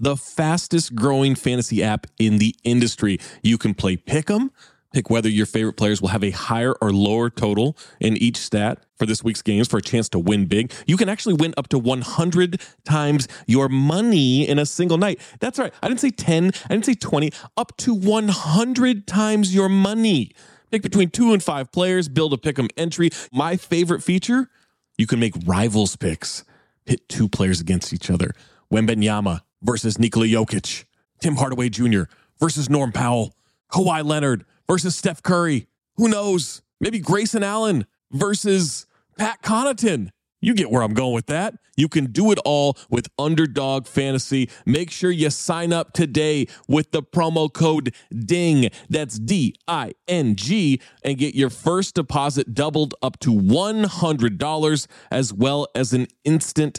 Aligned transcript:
the 0.00 0.16
fastest 0.16 0.94
growing 0.94 1.34
fantasy 1.34 1.82
app 1.82 2.06
in 2.18 2.38
the 2.38 2.54
industry. 2.64 3.18
You 3.42 3.58
can 3.58 3.74
play 3.74 3.96
pick 3.96 4.30
'em, 4.30 4.50
pick 4.92 5.10
whether 5.10 5.28
your 5.28 5.46
favorite 5.46 5.74
players 5.74 6.00
will 6.00 6.08
have 6.08 6.24
a 6.24 6.30
higher 6.30 6.74
or 6.80 6.92
lower 6.92 7.30
total 7.30 7.76
in 8.00 8.16
each 8.16 8.36
stat 8.36 8.84
for 8.96 9.06
this 9.06 9.22
week's 9.22 9.42
games 9.42 9.68
for 9.68 9.78
a 9.78 9.82
chance 9.82 10.08
to 10.10 10.18
win 10.18 10.46
big. 10.46 10.72
You 10.86 10.96
can 10.96 11.08
actually 11.08 11.34
win 11.34 11.54
up 11.56 11.68
to 11.68 11.78
100 11.78 12.60
times 12.84 13.28
your 13.46 13.68
money 13.68 14.48
in 14.48 14.58
a 14.58 14.66
single 14.66 14.98
night. 14.98 15.20
That's 15.40 15.58
right. 15.58 15.72
I 15.82 15.88
didn't 15.88 16.00
say 16.00 16.10
10, 16.10 16.52
I 16.68 16.74
didn't 16.74 16.86
say 16.86 16.94
20, 16.94 17.30
up 17.56 17.76
to 17.78 17.94
100 17.94 19.06
times 19.06 19.54
your 19.54 19.68
money. 19.68 20.32
Pick 20.70 20.82
between 20.82 21.10
two 21.10 21.32
and 21.32 21.42
five 21.42 21.72
players, 21.72 22.08
build 22.08 22.34
a 22.34 22.36
pick'em 22.36 22.68
entry. 22.76 23.10
My 23.32 23.56
favorite 23.56 24.02
feature, 24.02 24.50
you 24.98 25.06
can 25.06 25.18
make 25.18 25.34
rivals 25.46 25.96
picks. 25.96 26.44
Pit 26.84 27.08
two 27.08 27.28
players 27.28 27.60
against 27.60 27.92
each 27.92 28.10
other. 28.10 28.32
Wembanyama 28.72 29.42
versus 29.62 29.98
Nikola 29.98 30.26
Jokic. 30.26 30.84
Tim 31.20 31.36
Hardaway 31.36 31.68
Jr. 31.68 32.02
versus 32.38 32.70
Norm 32.70 32.92
Powell. 32.92 33.34
Kawhi 33.70 34.04
Leonard 34.04 34.44
versus 34.68 34.96
Steph 34.96 35.22
Curry. 35.22 35.66
Who 35.96 36.08
knows? 36.08 36.62
Maybe 36.80 37.00
Grayson 37.00 37.42
Allen 37.42 37.86
versus 38.12 38.86
Pat 39.18 39.42
Connaughton. 39.42 40.10
You 40.40 40.54
get 40.54 40.70
where 40.70 40.82
I'm 40.82 40.94
going 40.94 41.14
with 41.14 41.26
that. 41.26 41.54
You 41.76 41.88
can 41.88 42.12
do 42.12 42.30
it 42.30 42.38
all 42.44 42.76
with 42.88 43.08
Underdog 43.18 43.86
Fantasy. 43.86 44.48
Make 44.64 44.90
sure 44.90 45.10
you 45.10 45.30
sign 45.30 45.72
up 45.72 45.92
today 45.92 46.46
with 46.68 46.92
the 46.92 47.02
promo 47.02 47.52
code 47.52 47.92
DING. 48.16 48.70
That's 48.88 49.18
D 49.18 49.56
I 49.66 49.92
N 50.06 50.36
G 50.36 50.80
and 51.02 51.18
get 51.18 51.34
your 51.34 51.50
first 51.50 51.96
deposit 51.96 52.54
doubled 52.54 52.94
up 53.02 53.18
to 53.20 53.32
$100 53.32 54.86
as 55.10 55.32
well 55.32 55.66
as 55.74 55.92
an 55.92 56.06
instant 56.24 56.78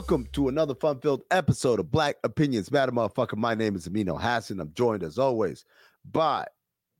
Welcome 0.00 0.28
to 0.32 0.48
another 0.48 0.74
fun-filled 0.74 1.24
episode 1.30 1.78
of 1.78 1.90
Black 1.90 2.16
Opinions 2.24 2.72
Matter, 2.72 2.90
motherfucker. 2.90 3.36
My 3.36 3.54
name 3.54 3.76
is 3.76 3.86
Amin 3.86 4.06
Elhassan. 4.06 4.58
I'm 4.58 4.72
joined 4.72 5.02
as 5.02 5.18
always 5.18 5.66
by 6.10 6.46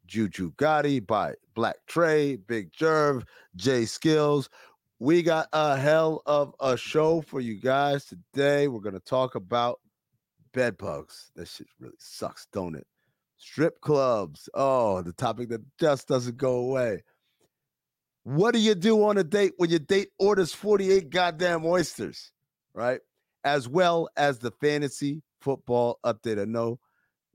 Juju 0.04 0.52
Gotti, 0.56 1.04
by 1.04 1.32
Black 1.54 1.76
Trey, 1.86 2.36
Big 2.36 2.70
Jerv, 2.72 3.22
Jay 3.56 3.86
Skills. 3.86 4.50
We 4.98 5.22
got 5.22 5.48
a 5.54 5.78
hell 5.78 6.20
of 6.26 6.54
a 6.60 6.76
show 6.76 7.22
for 7.22 7.40
you 7.40 7.58
guys 7.58 8.04
today. 8.04 8.68
We're 8.68 8.80
gonna 8.80 9.00
talk 9.00 9.34
about 9.34 9.80
bed 10.52 10.76
bugs. 10.76 11.30
That 11.36 11.48
shit 11.48 11.68
really 11.78 11.94
sucks, 11.98 12.48
don't 12.52 12.74
it? 12.74 12.86
Strip 13.38 13.80
clubs. 13.80 14.46
Oh, 14.52 15.00
the 15.00 15.14
topic 15.14 15.48
that 15.48 15.62
just 15.78 16.06
doesn't 16.06 16.36
go 16.36 16.56
away. 16.56 17.02
What 18.24 18.52
do 18.52 18.60
you 18.60 18.74
do 18.74 19.02
on 19.06 19.16
a 19.16 19.24
date 19.24 19.54
when 19.56 19.70
your 19.70 19.78
date 19.78 20.10
orders 20.18 20.52
48 20.52 21.08
goddamn 21.08 21.64
oysters? 21.64 22.30
Right? 22.74 23.00
As 23.44 23.68
well 23.68 24.08
as 24.16 24.38
the 24.38 24.50
fantasy 24.50 25.22
football 25.40 25.98
update. 26.04 26.40
I 26.40 26.44
know 26.44 26.78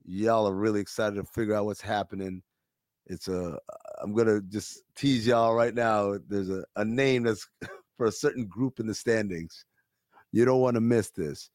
y'all 0.04 0.48
are 0.48 0.54
really 0.54 0.80
excited 0.80 1.16
to 1.16 1.24
figure 1.24 1.54
out 1.54 1.66
what's 1.66 1.80
happening. 1.80 2.42
It's 3.06 3.28
a, 3.28 3.52
uh, 3.52 3.56
I'm 4.02 4.14
gonna 4.14 4.40
just 4.42 4.82
tease 4.96 5.26
y'all 5.26 5.54
right 5.54 5.74
now. 5.74 6.16
There's 6.28 6.50
a, 6.50 6.64
a 6.76 6.84
name 6.84 7.24
that's 7.24 7.48
for 7.96 8.06
a 8.06 8.12
certain 8.12 8.46
group 8.46 8.78
in 8.80 8.86
the 8.86 8.94
standings. 8.94 9.64
You 10.32 10.44
don't 10.44 10.60
want 10.60 10.74
to 10.74 10.80
miss 10.80 11.10
this. 11.10 11.50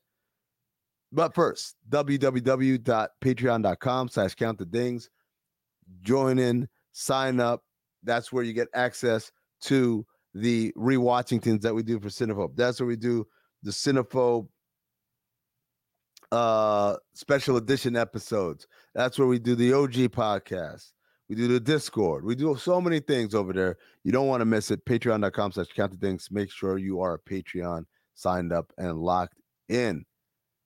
But 1.11 1.35
first, 1.35 1.75
www.patreon.com 1.89 4.09
slash 4.09 4.35
count 4.35 4.57
the 4.57 4.65
dings. 4.65 5.09
Join 6.01 6.39
in, 6.39 6.69
sign 6.93 7.41
up. 7.41 7.63
That's 8.03 8.31
where 8.31 8.43
you 8.43 8.53
get 8.53 8.69
access 8.73 9.29
to 9.63 10.05
the 10.33 10.71
rewatching 10.77 11.41
things 11.41 11.63
that 11.63 11.75
we 11.75 11.83
do 11.83 11.99
for 11.99 12.07
Cinephobe. 12.07 12.55
That's 12.55 12.79
where 12.79 12.87
we 12.87 12.95
do 12.95 13.27
the 13.63 13.71
Cinephobe 13.71 14.47
uh 16.31 16.95
special 17.13 17.57
edition 17.57 17.95
episodes. 17.95 18.67
That's 18.95 19.19
where 19.19 19.27
we 19.27 19.39
do 19.39 19.55
the 19.55 19.73
OG 19.73 19.93
podcast. 20.11 20.91
We 21.29 21.35
do 21.35 21.47
the 21.47 21.59
Discord. 21.59 22.25
We 22.25 22.35
do 22.35 22.55
so 22.57 22.81
many 22.81 22.99
things 22.99 23.33
over 23.33 23.53
there. 23.53 23.77
You 24.03 24.11
don't 24.11 24.27
want 24.27 24.41
to 24.41 24.45
miss 24.45 24.69
it. 24.69 24.83
Patreon.com 24.85 25.53
slash 25.53 25.67
count 25.75 25.91
the 25.91 25.97
things. 25.97 26.27
Make 26.29 26.51
sure 26.51 26.77
you 26.77 26.99
are 27.01 27.13
a 27.13 27.19
Patreon 27.19 27.85
signed 28.15 28.51
up 28.51 28.71
and 28.77 28.97
locked 28.97 29.39
in. 29.69 30.05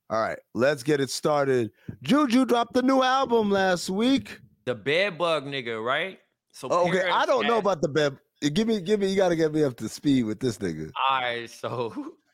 All 0.10 0.22
right, 0.22 0.38
let's 0.54 0.84
get 0.84 1.02
it 1.02 1.10
started. 1.10 1.72
Juju 2.04 2.46
dropped 2.46 2.74
the 2.74 2.84
new 2.84 3.02
album 3.02 3.50
last 3.50 3.90
week. 3.90 4.40
The 4.66 4.76
bed 4.76 5.18
bug 5.18 5.46
nigga, 5.46 5.84
right? 5.84 6.20
So 6.52 6.68
Oh, 6.70 6.88
okay, 6.90 7.10
I 7.10 7.26
don't 7.26 7.48
know 7.48 7.58
about 7.58 7.82
the 7.82 7.90
bed. 7.90 8.18
Give 8.54 8.68
me, 8.68 8.82
give 8.82 9.00
me. 9.00 9.08
You 9.08 9.16
got 9.16 9.30
to 9.30 9.36
get 9.36 9.52
me 9.52 9.64
up 9.64 9.76
to 9.78 9.90
speed 9.90 10.24
with 10.26 10.40
this 10.40 10.58
nigga. 10.60 10.92
All 11.10 11.22
right, 11.22 11.50
so 11.50 11.94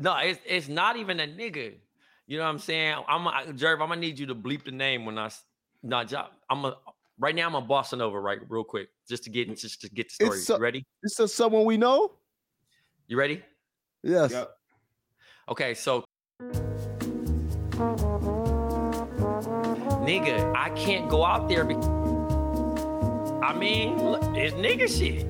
no, 0.00 0.16
it's 0.16 0.40
it's 0.46 0.68
not 0.68 0.96
even 0.96 1.20
a 1.20 1.26
nigga. 1.26 1.74
You 2.26 2.38
know 2.38 2.44
what 2.44 2.50
I'm 2.50 2.58
saying? 2.58 2.96
I'm 3.08 3.26
a, 3.26 3.30
Jerv. 3.52 3.74
I'm 3.82 3.88
gonna 3.88 3.96
need 3.96 4.18
you 4.18 4.26
to 4.26 4.34
bleep 4.34 4.64
the 4.64 4.70
name 4.70 5.04
when 5.04 5.18
I 5.18 5.26
s- 5.26 5.44
no 5.82 6.02
job. 6.04 6.30
I'm 6.48 6.64
a 6.64 6.76
right 7.18 7.34
now. 7.34 7.46
I'm 7.46 7.54
a 7.54 7.60
bossing 7.60 8.00
over 8.00 8.20
right 8.20 8.38
real 8.48 8.64
quick 8.64 8.88
just 9.08 9.24
to 9.24 9.30
get 9.30 9.48
just 9.56 9.80
to 9.82 9.90
get 9.90 10.08
the 10.08 10.14
story. 10.26 10.38
It's 10.38 10.46
so- 10.46 10.56
you 10.56 10.62
ready? 10.62 10.84
This 11.02 11.18
is 11.20 11.34
someone 11.34 11.64
we 11.64 11.76
know. 11.76 12.12
You 13.08 13.16
ready? 13.18 13.42
Yes. 14.02 14.30
Yep. 14.32 14.50
Okay, 15.50 15.74
so 15.74 16.04
nigga, 20.06 20.54
I 20.56 20.70
can't 20.70 21.08
go 21.08 21.24
out 21.24 21.48
there. 21.48 21.64
Be- 21.64 21.74
I 23.44 23.54
mean, 23.56 23.98
look, 24.02 24.22
it's 24.36 24.54
nigga 24.54 24.88
shit. 24.88 25.26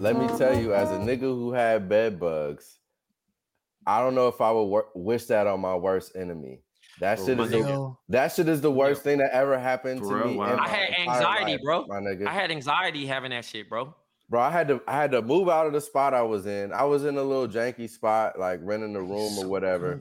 Let 0.00 0.16
me 0.18 0.28
tell 0.38 0.56
you, 0.58 0.72
as 0.74 0.90
a 0.92 0.98
nigga 0.98 1.20
who 1.22 1.52
had 1.52 1.88
bed 1.88 2.20
bugs, 2.20 2.78
I 3.86 4.00
don't 4.00 4.14
know 4.14 4.28
if 4.28 4.40
I 4.40 4.50
would 4.50 4.64
wor- 4.64 4.88
wish 4.94 5.26
that 5.26 5.46
on 5.46 5.60
my 5.60 5.74
worst 5.74 6.16
enemy. 6.16 6.60
That 7.00 7.18
shit 7.18 7.38
is 7.38 7.50
the, 7.50 7.94
that 8.08 8.32
shit 8.32 8.48
is 8.48 8.60
the 8.62 8.70
worst 8.70 9.02
thing 9.02 9.18
that 9.18 9.30
ever 9.32 9.58
happened 9.58 10.00
to 10.02 10.06
real? 10.14 10.28
me. 10.28 10.36
Wow. 10.36 10.54
in 10.54 10.58
I 10.58 10.68
had 10.68 10.90
anxiety, 10.98 11.52
life, 11.52 11.60
bro. 11.62 11.86
My 11.86 12.00
nigga, 12.00 12.26
I 12.26 12.32
had 12.32 12.50
anxiety 12.50 13.04
having 13.06 13.30
that 13.32 13.44
shit, 13.44 13.68
bro. 13.68 13.94
bro, 14.30 14.40
I 14.40 14.50
had 14.50 14.66
to 14.68 14.80
I 14.88 14.92
had 14.94 15.10
to 15.12 15.20
move 15.20 15.48
out 15.50 15.66
of 15.66 15.72
the 15.74 15.80
spot 15.80 16.14
I 16.14 16.22
was 16.22 16.46
in. 16.46 16.72
I 16.72 16.84
was 16.84 17.04
in 17.04 17.18
a 17.18 17.22
little 17.22 17.46
janky 17.46 17.88
spot, 17.90 18.38
like 18.38 18.60
renting 18.62 18.96
a 18.96 19.02
room 19.02 19.38
or 19.38 19.46
whatever. 19.46 20.00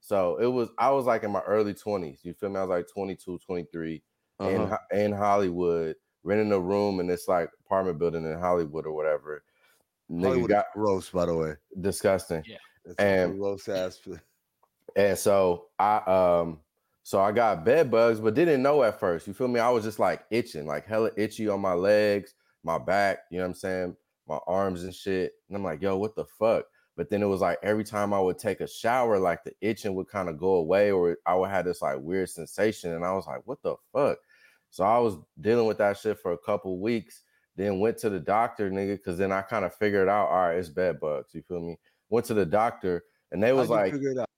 So 0.00 0.36
it 0.40 0.46
was 0.46 0.68
I 0.78 0.90
was 0.90 1.06
like 1.06 1.24
in 1.24 1.32
my 1.32 1.40
early 1.40 1.74
20s. 1.74 2.18
You 2.22 2.34
feel 2.34 2.50
me? 2.50 2.56
I 2.58 2.62
was 2.62 2.70
like 2.70 2.86
22, 2.94 3.40
23 3.44 4.02
in 4.40 4.46
Uh-huh. 4.46 4.66
Ho- 4.90 4.96
in 4.96 5.12
Hollywood, 5.12 5.96
renting 6.22 6.52
a 6.52 6.60
room 6.60 7.00
in 7.00 7.08
this 7.08 7.26
like 7.26 7.50
apartment 7.66 7.98
building 7.98 8.24
in 8.24 8.38
Hollywood 8.38 8.86
or 8.86 8.92
whatever. 8.94 9.42
Nigga 10.10 10.22
Hollywood 10.24 10.50
got 10.50 10.66
gross, 10.72 11.10
by 11.10 11.26
the 11.26 11.34
way. 11.34 11.54
disgusting. 11.80 12.44
And- 12.98 13.38
gross 13.38 13.68
ass. 13.68 14.00
And 14.96 15.18
so 15.18 15.66
I 15.78 15.96
um 15.98 16.60
so 17.02 17.20
I 17.20 17.32
got 17.32 17.64
bed 17.64 17.90
bugs, 17.90 18.20
but 18.20 18.34
didn't 18.34 18.62
know 18.62 18.82
at 18.82 19.00
first. 19.00 19.26
You 19.26 19.32
feel 19.32 19.48
me? 19.48 19.60
I 19.60 19.70
was 19.70 19.84
just 19.84 19.98
like 19.98 20.24
itching, 20.30 20.66
like 20.66 20.86
hella 20.86 21.10
itchy 21.16 21.48
on 21.48 21.60
my 21.60 21.72
legs, 21.72 22.34
my 22.64 22.78
back, 22.78 23.20
you 23.30 23.38
know 23.38 23.44
what 23.44 23.48
I'm 23.48 23.54
saying? 23.54 23.96
My 24.26 24.38
arms 24.46 24.84
and 24.84 24.94
shit. 24.94 25.32
And 25.48 25.56
I'm 25.56 25.64
like, 25.64 25.80
yo, 25.80 25.96
what 25.96 26.14
the 26.14 26.26
fuck? 26.26 26.66
But 26.98 27.08
then 27.08 27.22
it 27.22 27.26
was 27.26 27.40
like 27.40 27.58
every 27.62 27.84
time 27.84 28.12
I 28.12 28.20
would 28.20 28.38
take 28.38 28.60
a 28.60 28.66
shower, 28.68 29.18
like 29.18 29.44
the 29.44 29.52
itching 29.60 29.94
would 29.94 30.08
kind 30.08 30.28
of 30.28 30.36
go 30.36 30.56
away, 30.56 30.90
or 30.90 31.16
I 31.24 31.34
would 31.34 31.48
have 31.48 31.64
this 31.64 31.80
like 31.80 31.96
weird 31.98 32.28
sensation. 32.28 32.92
And 32.92 33.04
I 33.04 33.12
was 33.12 33.26
like, 33.26 33.40
what 33.44 33.62
the 33.62 33.76
fuck? 33.92 34.18
So 34.70 34.84
I 34.84 34.98
was 34.98 35.16
dealing 35.40 35.66
with 35.66 35.78
that 35.78 35.96
shit 35.96 36.18
for 36.20 36.32
a 36.32 36.38
couple 36.38 36.78
weeks, 36.78 37.22
then 37.56 37.80
went 37.80 37.98
to 37.98 38.10
the 38.10 38.20
doctor, 38.20 38.70
nigga, 38.70 38.96
because 38.96 39.16
then 39.16 39.32
I 39.32 39.42
kind 39.42 39.64
of 39.64 39.74
figured 39.74 40.08
out, 40.08 40.28
all 40.28 40.48
right, 40.48 40.56
it's 40.58 40.68
bed 40.68 41.00
bugs. 41.00 41.34
You 41.34 41.42
feel 41.42 41.60
me? 41.60 41.78
Went 42.10 42.26
to 42.26 42.34
the 42.34 42.46
doctor 42.46 43.04
and 43.32 43.42
they 43.42 43.52
was 43.52 43.68
How'd 43.68 43.76
like, 43.78 43.92
figure 43.92 44.10
it 44.12 44.18
out? 44.18 44.28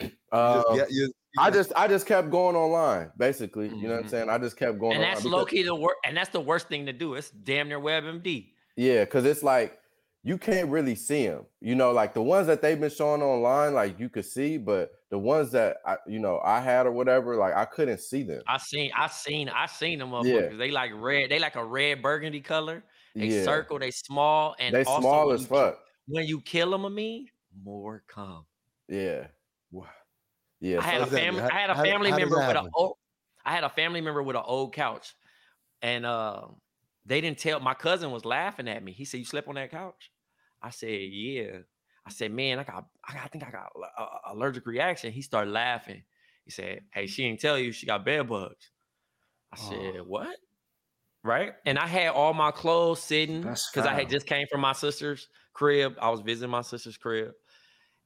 You 0.00 0.10
uh, 0.32 0.62
just, 0.62 0.76
get- 0.76 0.90
you- 0.90 1.04
you 1.06 1.12
I 1.42 1.50
just 1.50 1.72
I 1.76 1.86
just 1.86 2.06
kept 2.06 2.30
going 2.30 2.56
online, 2.56 3.10
basically. 3.18 3.68
You 3.68 3.88
know 3.88 3.90
what 3.90 3.98
I'm 4.00 4.04
Mhm. 4.04 4.10
saying? 4.10 4.30
I 4.30 4.38
just 4.38 4.56
kept 4.56 4.78
going 4.78 4.94
And 4.94 5.02
online. 5.02 5.14
that's 5.16 5.24
low 5.26 5.44
key 5.44 5.62
the 5.62 5.74
worst. 5.74 5.96
And 6.06 6.16
that's 6.16 6.30
the 6.30 6.40
worst 6.40 6.68
thing 6.68 6.86
to 6.86 6.92
do. 6.94 7.14
It's 7.14 7.30
damn 7.30 7.68
near 7.68 7.78
WebMD. 7.78 8.52
Yeah, 8.76 9.04
because 9.04 9.24
it's 9.26 9.42
like 9.42 9.78
you 10.24 10.38
can't 10.38 10.68
really 10.70 10.94
see 10.96 11.26
them. 11.28 11.44
You 11.60 11.74
know, 11.74 11.92
like 11.92 12.14
the 12.14 12.22
ones 12.22 12.46
that 12.48 12.60
they've 12.62 12.80
been 12.80 12.90
showing 12.90 13.22
online, 13.22 13.74
like 13.74 13.98
you 14.00 14.08
could 14.08 14.24
see, 14.24 14.56
but 14.56 14.90
the 15.10 15.18
ones 15.18 15.52
that 15.52 15.76
I, 15.86 15.98
you 16.06 16.18
know, 16.18 16.40
I 16.42 16.60
had 16.60 16.86
or 16.86 16.90
whatever, 16.92 17.36
like 17.36 17.54
I 17.54 17.64
couldn't 17.66 18.00
see 18.00 18.22
them. 18.22 18.42
I 18.48 18.56
seen, 18.58 18.90
I 18.96 19.06
seen, 19.08 19.48
I 19.50 19.66
seen 19.66 19.98
them 20.00 20.12
Yeah. 20.24 20.48
They 20.48 20.70
like 20.70 20.90
red. 20.94 21.30
They 21.30 21.38
like 21.38 21.56
a 21.56 21.64
red 21.64 22.02
burgundy 22.02 22.40
color. 22.40 22.82
They 23.14 23.26
yeah, 23.26 23.44
circle. 23.44 23.78
They 23.78 23.90
small 23.92 24.56
and 24.58 24.74
they 24.74 24.84
also 24.84 25.00
small 25.00 25.32
as 25.32 25.42
you 25.42 25.46
ki- 25.48 25.54
fuck. 25.54 25.78
When 26.06 26.26
you 26.26 26.40
kill 26.40 26.70
them, 26.70 26.84
I 26.84 26.88
mean, 26.88 27.30
more 27.54 28.02
come. 28.06 28.46
Yeah, 28.88 29.28
Wow. 29.70 29.90
yeah. 30.60 30.80
I 30.80 30.84
had 30.84 31.00
so 31.00 31.06
a 31.06 31.06
family. 31.06 31.42
I 31.50 31.60
had 31.60 31.70
a 31.70 31.76
family 31.76 32.10
how 32.10 32.16
member 32.18 32.36
that 32.36 32.46
with 32.46 32.56
an 32.56 32.64
old. 32.74 32.96
I 33.44 33.52
had 33.54 33.64
a 33.64 33.70
family 33.70 34.00
member 34.00 34.22
with 34.22 34.36
an 34.36 34.42
old 34.44 34.74
couch, 34.74 35.14
and 35.82 36.06
uh, 36.06 36.48
they 37.06 37.20
didn't 37.20 37.38
tell. 37.38 37.60
My 37.60 37.74
cousin 37.74 38.10
was 38.12 38.24
laughing 38.24 38.68
at 38.68 38.82
me. 38.84 38.92
He 38.92 39.04
said, 39.04 39.18
"You 39.18 39.24
slept 39.26 39.48
on 39.48 39.56
that 39.56 39.70
couch?" 39.70 40.12
I 40.62 40.70
said, 40.70 41.00
"Yeah." 41.12 41.60
I 42.06 42.10
said, 42.10 42.32
"Man, 42.32 42.58
I 42.60 42.64
got, 42.64 42.88
I, 43.04 43.14
got, 43.14 43.24
I 43.24 43.28
think 43.28 43.44
I 43.44 43.50
got 43.50 43.72
a- 43.76 44.02
a 44.02 44.20
allergic 44.34 44.66
reaction." 44.66 45.12
He 45.12 45.22
started 45.22 45.50
laughing. 45.52 46.04
He 46.44 46.50
said, 46.50 46.86
"Hey, 46.92 47.06
she 47.06 47.24
didn't 47.28 47.40
tell 47.40 47.58
you 47.58 47.72
she 47.72 47.86
got 47.86 48.04
bed 48.04 48.28
bugs." 48.28 48.72
I 49.52 49.56
said, 49.56 50.00
Oh. 50.00 50.04
"What?" 50.06 50.38
Right? 51.24 51.54
And 51.64 51.78
I 51.78 51.86
had 51.86 52.08
all 52.10 52.34
my 52.34 52.52
clothes 52.52 53.02
sitting 53.02 53.42
because 53.72 53.86
I 53.86 53.94
had 53.94 54.08
just 54.08 54.26
came 54.26 54.46
from 54.50 54.60
my 54.60 54.72
sister's 54.72 55.28
crib. 55.56 55.96
I 56.00 56.10
was 56.10 56.20
visiting 56.20 56.50
my 56.50 56.60
sister's 56.60 56.96
crib, 56.98 57.32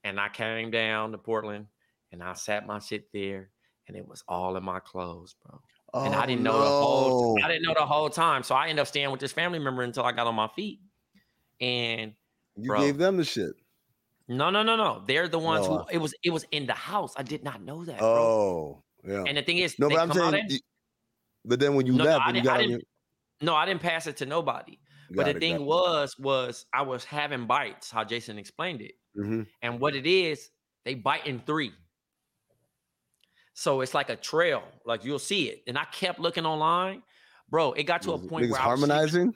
and 0.05 0.21
I 0.21 0.29
came 0.29 0.71
down 0.71 1.13
to 1.13 1.19
Portland, 1.19 1.67
and 2.13 2.23
I 2.23 2.35
sat 2.35 2.67
my 2.67 2.79
shit 2.79 3.13
there, 3.13 3.51
and 3.89 3.97
it 3.97 4.07
was 4.07 4.23
all 4.29 4.57
in 4.57 4.63
my 4.63 4.79
clothes, 4.81 5.35
bro. 5.45 5.61
Oh, 5.93 6.05
and 6.05 6.15
I 6.15 6.23
Oh, 6.23 6.27
didn't 6.27 6.45
know 6.45 6.59
the 6.63 6.71
whole. 6.71 7.39
I 7.43 7.49
didn't 7.49 7.65
know 7.65 7.75
the 7.75 7.85
whole 7.87 8.09
time, 8.09 8.45
so 8.45 8.55
I 8.55 8.69
ended 8.69 8.81
up 8.83 8.87
staying 8.87 9.11
with 9.11 9.19
this 9.21 9.33
family 9.33 9.59
member 9.59 9.83
until 9.83 10.05
I 10.05 10.13
got 10.13 10.29
on 10.29 10.37
my 10.37 10.47
feet. 10.49 10.81
And 11.61 12.15
You 12.57 12.69
bro. 12.69 12.81
gave 12.81 12.97
them 12.97 13.17
the 13.17 13.25
shit. 13.25 13.53
no, 14.29 14.49
no, 14.51 14.63
no, 14.63 14.77
no, 14.77 15.03
they're 15.07 15.27
the 15.29 15.39
ones 15.41 15.67
No, 15.67 15.79
who 15.79 15.85
it 15.93 15.99
was. 15.99 16.15
It 16.23 16.31
was 16.31 16.45
in 16.53 16.67
the 16.67 16.73
house. 16.75 17.15
I 17.17 17.25
did 17.25 17.43
not 17.43 17.61
know 17.63 17.85
that, 17.85 17.99
bro. 17.99 18.09
Oh, 18.09 18.85
yeah. 19.05 19.25
And 19.27 19.37
the 19.37 19.43
thing 19.43 19.59
is, 19.59 19.77
No, 19.79 19.89
they 19.89 19.97
but 19.97 20.01
I'm 20.03 20.09
come 20.11 20.17
saying, 20.31 20.45
in- 20.45 20.51
you- 20.51 20.61
but 21.45 21.59
then 21.59 21.75
when 21.75 21.87
you 21.87 21.95
No, 21.95 22.05
no, 22.05 22.11
left, 22.11 22.21
I 22.23 22.29
and 22.29 22.37
you 22.37 22.43
didn't- 22.45 22.55
I 22.57 22.63
didn't- 22.67 22.85
no, 23.43 23.55
I 23.57 23.67
didn't 23.67 23.81
pass 23.83 24.07
it 24.07 24.19
to 24.19 24.27
nobody. 24.27 24.79
But 25.11 25.27
the 25.33 25.41
thing 25.41 25.65
was, 25.65 26.17
was 26.19 26.67
I 26.73 26.83
was 26.83 27.05
having 27.05 27.47
bites. 27.47 27.91
How 27.91 28.05
Jason 28.05 28.39
explained 28.39 28.81
it. 28.81 28.95
hmm 29.15 29.43
And 29.63 29.81
what 29.81 29.95
it 29.97 30.07
is, 30.07 30.51
they 30.85 30.95
bite 30.95 31.27
in 31.27 31.41
three. 31.41 31.73
So 33.55 33.81
it's 33.81 33.95
like 33.95 34.09
a 34.11 34.17
trail, 34.17 34.63
like 34.85 35.05
you'll 35.05 35.19
see 35.19 35.49
it. 35.51 35.63
And 35.67 35.77
I 35.77 35.85
kept 35.87 36.19
looking 36.19 36.47
online, 36.47 37.03
bro. 37.49 37.73
It 37.73 37.85
got 37.85 38.03
to 38.03 38.13
a 38.13 38.19
point 38.19 38.47
niggas 38.47 38.51
where 38.51 38.61
I 38.61 38.65
harmonizing. 38.65 39.35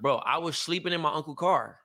bro. 0.00 0.16
I 0.16 0.38
was 0.38 0.56
sleeping 0.58 0.92
in 0.92 1.00
my 1.00 1.12
uncle's 1.12 1.36
car 1.38 1.80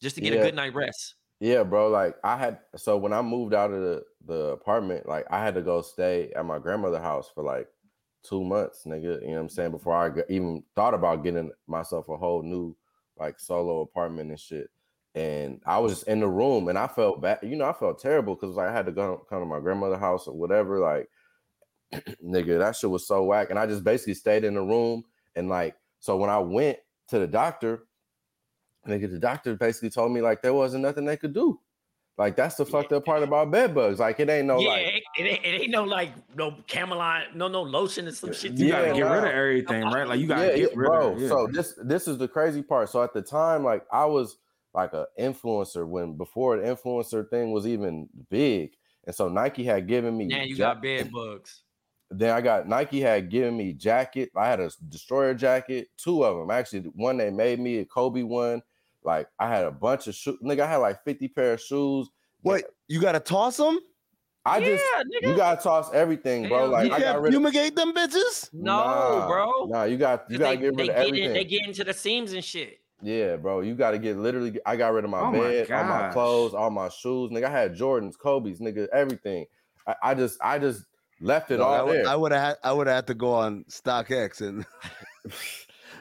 just 0.00 0.16
to 0.16 0.20
get 0.22 0.32
Yeah. 0.32 0.40
a 0.40 0.42
good 0.42 0.54
night 0.54 0.74
rest. 0.74 1.16
yeah, 1.40 1.62
bro. 1.64 1.88
Like 1.88 2.16
I 2.24 2.36
had 2.36 2.60
so 2.76 2.96
when 2.98 3.12
I 3.12 3.22
moved 3.22 3.54
out 3.54 3.72
of 3.72 3.80
the 3.82 4.04
the 4.24 4.46
apartment, 4.52 5.06
like 5.08 5.26
I 5.30 5.42
had 5.44 5.54
to 5.54 5.62
go 5.62 5.82
stay 5.82 6.32
at 6.32 6.44
my 6.44 6.58
grandmother's 6.58 7.02
house 7.02 7.30
for 7.34 7.42
like 7.44 7.68
two 8.22 8.44
months, 8.44 8.84
nigga. 8.86 9.20
You 9.22 9.28
know 9.28 9.34
what 9.34 9.40
I'm 9.40 9.48
saying? 9.48 9.68
Mm-hmm. 9.68 9.76
Before 9.78 9.94
I 9.94 10.22
even 10.28 10.62
thought 10.74 10.94
about 10.94 11.24
getting 11.24 11.50
myself 11.66 12.08
a 12.08 12.16
whole 12.16 12.42
new 12.42 12.76
like 13.18 13.38
solo 13.38 13.80
apartment 13.80 14.30
and 14.30 14.40
shit. 14.40 14.70
And 15.14 15.60
I 15.66 15.78
was 15.78 15.92
just 15.92 16.08
in 16.08 16.20
the 16.20 16.28
room 16.28 16.68
and 16.68 16.78
I 16.78 16.86
felt 16.86 17.20
bad, 17.20 17.40
you 17.42 17.56
know, 17.56 17.68
I 17.68 17.74
felt 17.74 18.00
terrible 18.00 18.34
because 18.34 18.56
I 18.56 18.72
had 18.72 18.86
to 18.86 18.92
go 18.92 19.26
come 19.28 19.40
to 19.40 19.46
my 19.46 19.60
grandmother's 19.60 20.00
house 20.00 20.26
or 20.26 20.34
whatever. 20.34 20.78
Like, 20.78 21.08
nigga, 22.24 22.58
that 22.58 22.76
shit 22.76 22.88
was 22.88 23.06
so 23.06 23.22
whack. 23.22 23.50
And 23.50 23.58
I 23.58 23.66
just 23.66 23.84
basically 23.84 24.14
stayed 24.14 24.44
in 24.44 24.54
the 24.54 24.62
room 24.62 25.04
and 25.36 25.48
like, 25.48 25.76
so 26.00 26.16
when 26.16 26.30
I 26.30 26.38
went 26.38 26.78
to 27.08 27.18
the 27.18 27.26
doctor, 27.26 27.84
nigga, 28.88 29.10
the 29.10 29.18
doctor 29.18 29.54
basically 29.54 29.90
told 29.90 30.12
me 30.12 30.20
like 30.20 30.42
there 30.42 30.54
wasn't 30.54 30.82
nothing 30.82 31.04
they 31.04 31.16
could 31.16 31.34
do. 31.34 31.60
Like 32.18 32.36
that's 32.36 32.56
the 32.56 32.66
fucked 32.66 32.92
up 32.92 33.04
part 33.04 33.22
about 33.22 33.50
bed 33.50 33.74
bugs. 33.74 33.98
Like 33.98 34.20
it 34.20 34.28
ain't 34.28 34.46
no 34.46 34.60
yeah, 34.60 34.68
like 34.68 34.86
it, 35.18 35.26
it, 35.26 35.28
ain't, 35.28 35.44
it 35.44 35.60
ain't 35.62 35.70
no 35.70 35.84
like 35.84 36.12
no 36.36 36.56
Camelot, 36.66 37.36
no 37.36 37.48
no 37.48 37.62
lotion 37.62 38.06
and 38.06 38.16
some 38.16 38.32
shit. 38.32 38.52
You 38.52 38.66
Yeah, 38.66 38.82
gotta 38.82 38.94
get 38.94 39.02
rid 39.02 39.24
of 39.24 39.30
everything, 39.30 39.84
right? 39.84 40.06
Like 40.06 40.20
you 40.20 40.26
gotta 40.26 40.50
yeah, 40.50 40.56
get 40.56 40.76
rid 40.76 40.86
bro. 40.86 41.12
of 41.14 41.20
yeah. 41.20 41.28
So 41.28 41.46
this 41.52 41.74
this 41.82 42.08
is 42.08 42.18
the 42.18 42.28
crazy 42.28 42.62
part. 42.62 42.88
So 42.88 43.02
at 43.02 43.12
the 43.12 43.22
time, 43.22 43.64
like 43.64 43.84
I 43.92 44.04
was 44.06 44.38
like 44.74 44.92
an 44.94 45.06
influencer 45.18 45.86
when 45.86 46.16
before 46.16 46.56
the 46.56 46.62
influencer 46.62 47.28
thing 47.28 47.52
was 47.52 47.66
even 47.66 48.08
big, 48.30 48.76
and 49.06 49.14
so 49.14 49.28
Nike 49.28 49.64
had 49.64 49.86
given 49.86 50.16
me. 50.16 50.26
Now 50.26 50.42
you 50.42 50.56
ja- 50.56 50.74
got 50.74 50.82
bed 50.82 51.10
bugs. 51.12 51.62
Then 52.10 52.34
I 52.34 52.40
got 52.40 52.68
Nike 52.68 53.00
had 53.00 53.30
given 53.30 53.56
me 53.56 53.72
jacket. 53.72 54.30
I 54.36 54.46
had 54.48 54.60
a 54.60 54.70
destroyer 54.88 55.34
jacket, 55.34 55.88
two 55.96 56.24
of 56.24 56.36
them 56.36 56.50
actually. 56.50 56.80
One 56.94 57.16
they 57.16 57.30
made 57.30 57.58
me 57.58 57.78
a 57.78 57.84
Kobe 57.84 58.22
one. 58.22 58.62
Like 59.02 59.28
I 59.38 59.48
had 59.48 59.64
a 59.64 59.70
bunch 59.70 60.06
of 60.06 60.14
shoes. 60.14 60.38
Nigga, 60.42 60.60
I 60.60 60.66
had 60.70 60.76
like 60.76 61.02
fifty 61.04 61.28
pair 61.28 61.54
of 61.54 61.60
shoes. 61.60 62.08
Wait, 62.42 62.64
you 62.88 63.00
got 63.00 63.12
to 63.12 63.20
toss 63.20 63.56
them? 63.56 63.78
I 64.44 64.58
yeah, 64.58 64.66
just 64.66 64.84
nigga. 65.24 65.28
you 65.30 65.36
gotta 65.36 65.62
toss 65.62 65.92
everything, 65.94 66.48
bro. 66.48 66.66
Like 66.68 66.88
You 66.88 66.94
I 66.94 67.00
got 67.00 67.20
rid 67.22 67.32
of 67.34 67.40
fumigate 67.40 67.76
them 67.76 67.92
bitches? 67.94 68.50
no, 68.52 68.76
Nah, 68.76 69.28
bro. 69.28 69.66
Nah, 69.66 69.84
you 69.84 69.96
got 69.96 70.28
you 70.30 70.38
'Cause 70.38 70.44
gotta 70.46 70.56
they, 70.56 70.62
get 70.62 70.66
rid 70.66 70.76
they 70.78 70.82
of 70.82 70.86
get 70.88 70.96
everything. 70.96 71.24
in, 71.26 71.32
they 71.34 71.44
get 71.44 71.66
into 71.66 71.84
the 71.84 71.94
seams 71.94 72.32
and 72.32 72.44
shit. 72.44 72.80
Yeah, 73.04 73.36
bro. 73.36 73.60
You 73.60 73.74
got 73.74 73.92
to 73.92 73.98
get 73.98 74.16
literally. 74.16 74.58
I 74.64 74.76
got 74.76 74.92
rid 74.92 75.04
of 75.04 75.10
my 75.10 75.20
Oh 75.20 75.30
my 75.32 75.38
bed, 75.38 75.70
all 75.72 75.84
my 75.84 76.08
clothes, 76.12 76.54
all 76.54 76.70
my 76.70 76.88
shoes. 76.88 77.30
Nigga, 77.32 77.44
I 77.44 77.50
had 77.50 77.74
Jordans, 77.76 78.16
Kobe's, 78.18 78.60
nigga, 78.60 78.86
everything. 78.92 79.46
I, 79.88 79.94
I 80.02 80.14
just, 80.14 80.38
I 80.40 80.58
just 80.60 80.84
left 81.20 81.50
it 81.50 81.56
Dog, 81.56 81.66
I 81.74 81.78
all 81.80 81.86
would- 81.86 81.94
there. 81.96 82.08
I 82.08 82.14
would 82.16 82.32
have 82.32 82.56
I 82.62 82.72
would 82.72 82.86
have 82.86 82.94
had 82.96 83.06
to 83.08 83.14
go 83.14 83.32
on 83.34 83.64
StockX 83.70 84.40
and 84.40 84.64
and 85.24 85.32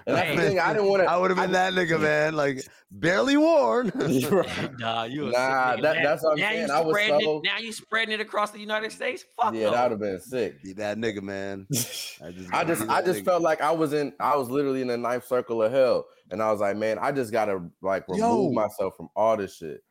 that's 0.05 0.35
the 0.35 0.41
thing. 0.41 0.59
I 0.59 0.73
didn't 0.73 0.87
want 0.89 1.03
to. 1.03 1.09
I 1.11 1.17
would 1.17 1.31
have 1.31 1.37
been 1.39 1.51
that 1.51 1.73
nigga, 1.73 1.99
man. 1.99 2.35
Like 2.35 2.65
barely 2.91 3.37
worn. 3.37 3.91
Nah, 4.79 5.03
you 5.03 5.25
Nah, 5.25 5.75
that- 5.77 5.81
Now- 5.81 5.93
that's 6.03 6.23
what 6.23 6.31
I'm 6.33 6.39
now 6.39 6.49
saying. 6.49 6.67
You 6.67 6.73
I 6.73 6.81
was 6.81 6.95
spreading 6.95 7.19
so- 7.21 7.37
it, 7.37 7.43
now 7.43 7.57
you 7.59 7.71
spreading 7.71 8.13
it 8.13 8.19
across 8.21 8.51
the 8.51 8.59
United 8.59 8.91
States. 8.91 9.23
Fuck 9.39 9.53
yeah, 9.53 9.65
no. 9.65 9.71
that 9.71 9.83
would 9.83 9.91
have 9.91 9.99
been 9.99 10.19
sick. 10.19 10.61
Be 10.63 10.73
that 10.73 10.97
nigga, 10.97 11.21
man. 11.21 11.67
I 11.71 11.73
just, 11.75 12.19
I 12.21 12.63
just, 12.63 12.89
I 12.89 13.01
just 13.01 13.19
nigga. 13.21 13.25
felt 13.25 13.41
like 13.41 13.61
I 13.61 13.71
was 13.71 13.93
in, 13.93 14.13
I 14.19 14.35
was 14.35 14.49
literally 14.49 14.81
in 14.81 14.87
the 14.87 14.97
ninth 14.97 15.25
circle 15.27 15.61
of 15.63 15.71
hell, 15.71 16.05
and 16.31 16.41
I 16.41 16.51
was 16.51 16.61
like, 16.61 16.77
man, 16.77 16.97
I 16.99 17.11
just 17.11 17.31
gotta 17.31 17.61
like 17.81 18.07
remove 18.07 18.19
Yo. 18.19 18.51
myself 18.51 18.95
from 18.97 19.09
all 19.15 19.37
this 19.37 19.55
shit. 19.55 19.81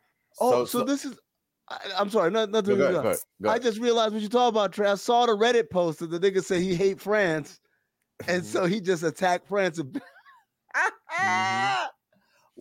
Oh, 0.41 0.65
so, 0.65 0.85
this 0.85 1.05
is. 1.05 1.19
I, 1.69 1.79
I'm 1.99 2.11
sorry, 2.11 2.31
not, 2.31 2.51
Go 2.51 2.61
nothing. 2.61 2.81
ahead, 2.81 2.93
go 2.95 3.01
ahead, 3.01 3.19
go 3.43 3.51
I 3.51 3.59
just 3.59 3.79
realized 3.79 4.13
what 4.13 4.23
you 4.23 4.29
talking 4.29 4.49
about, 4.57 4.73
Trey. 4.73 4.89
I 4.91 4.97
saw 4.97 5.27
the 5.27 5.33
Reddit 5.37 5.71
post 5.71 6.01
that 6.01 6.11
the 6.11 6.19
nigga 6.19 6.43
said 6.43 6.61
he 6.63 6.75
hate 6.75 7.01
France, 7.01 7.61
and 8.29 8.45
so 8.45 8.67
he 8.67 8.81
just 8.81 9.03
attacked 9.03 9.49
France. 9.49 9.79
and- 9.79 10.01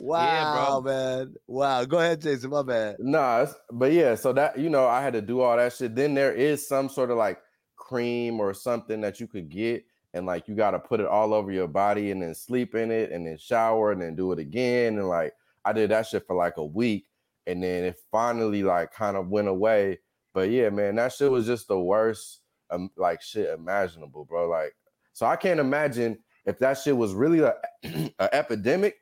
Wow, 0.01 0.79
man. 0.79 1.35
Wow. 1.45 1.83
Go 1.83 1.99
ahead, 1.99 2.21
Jason. 2.21 2.51
My 2.51 2.63
bad. 2.63 2.95
Nah, 2.99 3.41
it's, 3.41 3.53
but 3.69 3.91
yeah, 3.91 4.15
so 4.15 4.31
that 4.31 4.57
you 4.57 4.69
know, 4.69 4.87
I 4.87 5.01
had 5.01 5.11
to 5.13 5.21
do 5.21 5.41
all 5.41 5.57
that 5.57 5.73
shit. 5.73 5.93
Then 5.93 6.13
there 6.13 6.33
is 6.33 6.65
some 6.67 6.87
sort 6.87 7.11
of 7.11 7.17
like 7.17 7.39
cream 7.75 8.39
or 8.39 8.53
something 8.53 9.01
that 9.01 9.19
you 9.19 9.27
could 9.27 9.49
get, 9.49 9.83
and 10.13 10.25
like 10.25 10.47
you 10.47 10.55
got 10.55 10.71
to 10.71 10.79
put 10.79 11.01
it 11.01 11.05
all 11.05 11.33
over 11.33 11.51
your 11.51 11.67
body 11.67 12.11
and 12.11 12.21
then 12.21 12.33
sleep 12.33 12.75
in 12.75 12.91
it 12.91 13.11
and 13.11 13.27
then 13.27 13.37
shower 13.37 13.91
and 13.91 14.01
then 14.01 14.15
do 14.15 14.31
it 14.31 14.39
again. 14.39 14.97
And 14.97 15.09
like 15.09 15.33
I 15.65 15.73
did 15.73 15.91
that 15.91 16.07
shit 16.07 16.25
for 16.25 16.35
like 16.35 16.55
a 16.55 16.65
week, 16.65 17.05
and 17.45 17.61
then 17.61 17.83
it 17.83 17.97
finally 18.09 18.63
like 18.63 18.93
kind 18.93 19.17
of 19.17 19.27
went 19.27 19.49
away. 19.49 19.99
But 20.33 20.49
yeah, 20.49 20.69
man, 20.69 20.95
that 20.95 21.11
shit 21.11 21.29
was 21.29 21.45
just 21.45 21.67
the 21.67 21.77
worst 21.79 22.39
um, 22.69 22.89
like 22.95 23.21
shit 23.21 23.49
imaginable, 23.49 24.23
bro. 24.23 24.47
Like, 24.47 24.75
so 25.19 25.25
I 25.25 25.35
can't 25.35 25.59
imagine 25.59 26.17
if 26.45 26.59
that 26.59 26.75
shit 26.77 26.95
was 26.95 27.13
really 27.13 27.39
a, 27.39 27.53
a 28.19 28.33
epidemic 28.33 28.95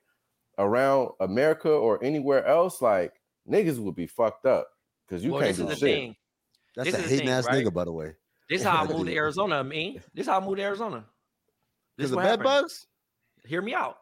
around 0.58 1.10
America 1.20 1.70
or 1.70 2.04
anywhere 2.04 2.44
else, 2.48 2.82
like 2.82 3.14
niggas 3.48 3.78
would 3.78 3.94
be 3.94 4.08
fucked 4.08 4.48
up 4.48 4.68
because 5.08 5.24
you 5.24 5.32
well, 5.34 5.42
can't 5.44 5.56
this 5.56 5.64
do 5.64 5.70
the 5.70 5.76
shit. 5.76 5.96
thing. 5.96 6.16
That's 6.76 6.90
This 6.90 7.00
a 7.00 7.04
is 7.04 7.10
hating 7.12 7.28
thing, 7.28 7.30
ass 7.36 7.46
right? 7.46 7.64
nigga, 7.64 7.72
by 7.72 7.86
the 7.86 7.92
way. 7.92 8.16
This 8.50 8.62
is 8.62 8.68
how 8.68 8.84
I 8.84 8.88
moved 8.88 8.98
to 9.06 9.12
that. 9.12 9.16
Arizona, 9.16 9.64
me. 9.64 10.00
This 10.16 10.24
is 10.24 10.28
how 10.28 10.40
I 10.42 10.44
moved 10.44 10.58
to 10.58 10.64
Arizona. 10.64 11.06
This 12.00 12.06
Because 12.06 12.06
is 12.08 12.12
of 12.14 12.16
what 12.16 12.24
bed 12.24 12.30
happened. 12.30 12.44
bugs? 12.46 12.88
Hear 13.46 13.62
me 13.62 13.76
out. 13.76 13.98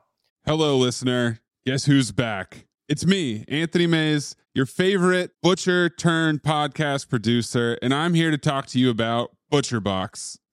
Hello, 0.46 0.78
listener. 0.78 1.42
Guess 1.66 1.84
who's 1.84 2.14
back? 2.14 2.66
It's 2.88 3.06
me, 3.06 3.44
Anthony 3.50 3.88
Mays, 3.88 4.38
your 4.54 4.66
favorite 4.66 5.32
butcher 5.44 5.90
turned 5.90 6.44
podcast 6.44 7.10
producer, 7.10 7.78
and 7.82 7.94
I'm 7.94 8.14
here 8.14 8.32
to 8.32 8.38
talk 8.38 8.68
to 8.68 8.80
you 8.80 8.90
about 8.90 9.36
ButcherBox. 9.52 10.38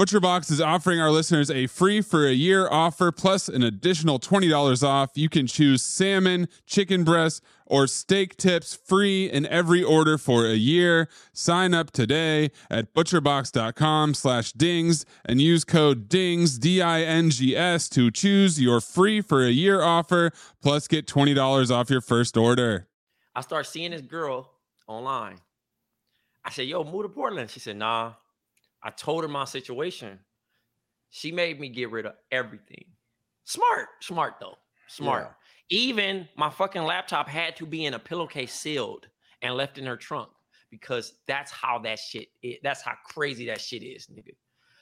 ButcherBox 0.00 0.50
is 0.50 0.62
offering 0.62 0.98
our 0.98 1.10
listeners 1.10 1.50
a 1.50 1.66
free 1.66 2.00
for 2.00 2.26
a 2.26 2.32
year 2.32 2.66
offer 2.70 3.12
plus 3.12 3.50
an 3.50 3.62
additional 3.62 4.18
$20 4.18 4.82
off. 4.82 5.10
You 5.14 5.28
can 5.28 5.46
choose 5.46 5.82
salmon, 5.82 6.48
chicken 6.64 7.04
breast, 7.04 7.42
or 7.66 7.86
steak 7.86 8.38
tips 8.38 8.74
free 8.74 9.30
in 9.30 9.44
every 9.48 9.82
order 9.82 10.16
for 10.16 10.46
a 10.46 10.54
year. 10.54 11.10
Sign 11.34 11.74
up 11.74 11.90
today 11.90 12.50
at 12.70 12.94
butcherbox.com 12.94 14.14
slash 14.14 14.52
dings 14.52 15.04
and 15.26 15.38
use 15.38 15.64
code 15.64 16.08
DINGS, 16.08 16.58
D-I-N-G-S 16.58 17.90
to 17.90 18.10
choose 18.10 18.58
your 18.58 18.80
free 18.80 19.20
for 19.20 19.44
a 19.44 19.50
year 19.50 19.82
offer 19.82 20.30
plus 20.62 20.88
get 20.88 21.06
$20 21.06 21.70
off 21.70 21.90
your 21.90 22.00
first 22.00 22.38
order. 22.38 22.88
I 23.34 23.42
start 23.42 23.66
seeing 23.66 23.90
this 23.90 24.00
girl 24.00 24.50
online. 24.86 25.40
I 26.42 26.48
said, 26.48 26.68
yo, 26.68 26.84
move 26.84 27.02
to 27.02 27.10
Portland. 27.10 27.50
She 27.50 27.60
said, 27.60 27.76
nah. 27.76 28.14
I 28.82 28.90
told 28.90 29.24
her 29.24 29.28
my 29.28 29.44
situation. 29.44 30.18
She 31.10 31.32
made 31.32 31.60
me 31.60 31.68
get 31.68 31.90
rid 31.90 32.06
of 32.06 32.14
everything. 32.30 32.84
Smart, 33.44 33.88
smart 34.00 34.34
though. 34.40 34.56
Smart. 34.88 35.34
Even 35.70 36.28
my 36.36 36.50
fucking 36.50 36.82
laptop 36.82 37.28
had 37.28 37.56
to 37.56 37.66
be 37.66 37.84
in 37.84 37.94
a 37.94 37.98
pillowcase 37.98 38.52
sealed 38.52 39.06
and 39.42 39.54
left 39.54 39.78
in 39.78 39.86
her 39.86 39.96
trunk 39.96 40.30
because 40.70 41.14
that's 41.26 41.50
how 41.50 41.78
that 41.80 41.98
shit 41.98 42.28
is. 42.42 42.56
That's 42.62 42.82
how 42.82 42.94
crazy 43.04 43.46
that 43.46 43.60
shit 43.60 43.82
is, 43.82 44.06
nigga. 44.06 44.34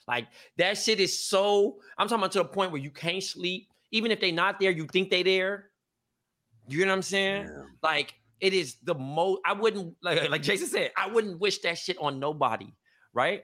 Like 0.07 0.27
that 0.57 0.77
shit 0.77 0.99
is 0.99 1.17
so. 1.27 1.77
I'm 1.97 2.07
talking 2.07 2.21
about 2.21 2.31
to 2.33 2.39
the 2.39 2.45
point 2.45 2.71
where 2.71 2.81
you 2.81 2.91
can't 2.91 3.23
sleep. 3.23 3.69
Even 3.91 4.11
if 4.11 4.19
they 4.19 4.31
not 4.31 4.59
there, 4.59 4.71
you 4.71 4.87
think 4.87 5.09
they 5.09 5.23
there. 5.23 5.69
You 6.67 6.85
know 6.85 6.91
what 6.91 6.97
I'm 6.97 7.01
saying? 7.01 7.43
Yeah. 7.47 7.63
Like 7.83 8.15
it 8.39 8.53
is 8.53 8.77
the 8.83 8.95
most. 8.95 9.41
I 9.45 9.53
wouldn't 9.53 9.95
like 10.01 10.29
like 10.29 10.41
Jason 10.41 10.67
said. 10.67 10.91
I 10.97 11.07
wouldn't 11.07 11.39
wish 11.39 11.59
that 11.59 11.77
shit 11.77 11.97
on 11.99 12.19
nobody. 12.19 12.73
Right? 13.13 13.43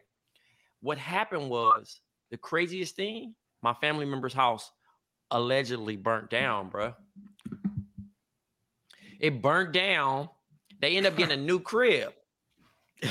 What 0.85 0.99
happened 0.99 1.49
was 1.49 1.99
the 2.29 2.37
craziest 2.37 2.95
thing. 2.95 3.33
My 3.63 3.73
family 3.73 4.05
member's 4.05 4.35
house 4.35 4.71
allegedly 5.31 5.95
burnt 5.95 6.29
down, 6.29 6.69
bruh. 6.69 6.93
It 9.19 9.41
burnt 9.41 9.71
down. 9.71 10.29
They 10.81 10.95
end 10.95 11.07
up 11.07 11.17
getting 11.17 11.39
a 11.39 11.41
new 11.41 11.59
crib. 11.59 12.13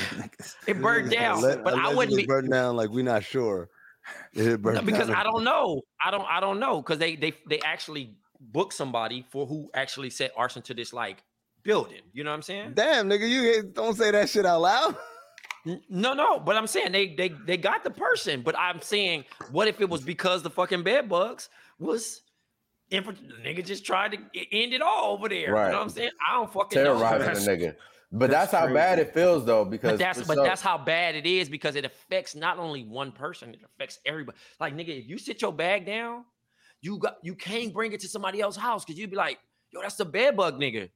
It 0.67 0.81
burned 0.81 1.11
down, 1.11 1.41
but 1.41 1.73
I 1.73 1.93
wouldn't 1.93 2.15
be 2.15 2.25
burned 2.25 2.49
down 2.49 2.77
like 2.77 2.91
we're 2.91 3.03
not 3.03 3.25
sure. 3.25 3.69
It 4.33 4.61
burned 4.61 4.77
No, 4.77 4.81
because 4.81 5.07
down. 5.07 5.17
I 5.17 5.23
don't 5.23 5.43
know. 5.43 5.81
I 6.03 6.11
don't. 6.11 6.25
I 6.29 6.39
don't 6.39 6.61
know 6.61 6.81
because 6.81 6.97
they 6.97 7.17
they 7.17 7.33
they 7.49 7.59
actually 7.59 8.15
booked 8.39 8.73
somebody 8.73 9.25
for 9.29 9.45
who 9.45 9.69
actually 9.73 10.11
set 10.11 10.31
arson 10.37 10.61
to 10.63 10.73
this 10.73 10.93
like 10.93 11.23
building. 11.63 12.01
You 12.13 12.23
know 12.23 12.29
what 12.29 12.37
I'm 12.37 12.41
saying? 12.41 12.71
Damn, 12.73 13.09
nigga, 13.09 13.29
you 13.29 13.63
don't 13.63 13.95
say 13.95 14.11
that 14.11 14.29
shit 14.29 14.45
out 14.45 14.61
loud. 14.61 14.95
N- 15.65 15.81
No, 15.89 16.13
no. 16.13 16.39
But 16.39 16.55
I'm 16.55 16.67
saying 16.67 16.91
they 16.91 17.15
they 17.15 17.29
they 17.29 17.57
got 17.57 17.83
the 17.83 17.89
person. 17.91 18.41
But 18.41 18.57
I'm 18.57 18.81
saying, 18.81 19.25
what 19.51 19.67
if 19.67 19.81
it 19.81 19.89
was 19.89 20.01
because 20.01 20.43
the 20.43 20.49
fucking 20.49 20.83
bed 20.83 21.09
bugs 21.09 21.49
was. 21.79 22.21
Inf- 22.91 23.07
the 23.07 23.33
nigga 23.43 23.65
just 23.65 23.83
tried 23.83 24.11
to 24.11 24.17
end 24.51 24.71
it 24.71 24.79
all 24.83 25.13
over 25.13 25.27
there. 25.27 25.47
You 25.47 25.53
Right. 25.53 25.71
know 25.71 25.77
what 25.77 25.83
I'm 25.85 25.89
saying? 25.89 26.11
I 26.29 26.33
don't 26.35 26.53
fucking 26.53 26.83
know. 26.83 26.99
Terrorizing 26.99 27.47
a 27.49 27.57
nigga. 27.57 27.75
But 28.11 28.29
that's 28.29 28.51
that's, 28.51 28.67
how 28.67 28.71
bad 28.71 28.99
it 28.99 29.11
feels 29.11 29.43
though, 29.43 29.65
because 29.65 29.93
But 29.93 29.99
that's 29.99 30.21
but 30.21 30.35
sure- 30.35 30.43
that's 30.45 30.61
how 30.61 30.77
bad 30.77 31.15
it 31.15 31.25
is 31.25 31.49
because 31.49 31.75
it 31.75 31.83
affects 31.83 32.35
not 32.35 32.59
only 32.59 32.83
one 32.83 33.11
person, 33.11 33.55
it 33.55 33.61
affects 33.65 33.97
everybody. 34.05 34.37
Like 34.59 34.75
nigga, 34.75 34.99
if 35.01 35.07
you 35.09 35.17
sit 35.17 35.41
your 35.41 35.51
bag 35.51 35.87
down, 35.87 36.25
you 36.81 36.99
got 36.99 37.17
you 37.23 37.33
can't 37.33 37.73
bring 37.73 37.91
it 37.91 38.01
to 38.01 38.07
somebody 38.07 38.39
else's 38.39 38.61
house 38.61 38.85
because 38.85 38.99
you'd 38.99 39.09
be 39.09 39.15
like, 39.15 39.39
yo, 39.71 39.81
that's 39.81 39.95
the 39.95 40.05
bed 40.05 40.37
bug 40.37 40.59
nigga. 40.59 40.91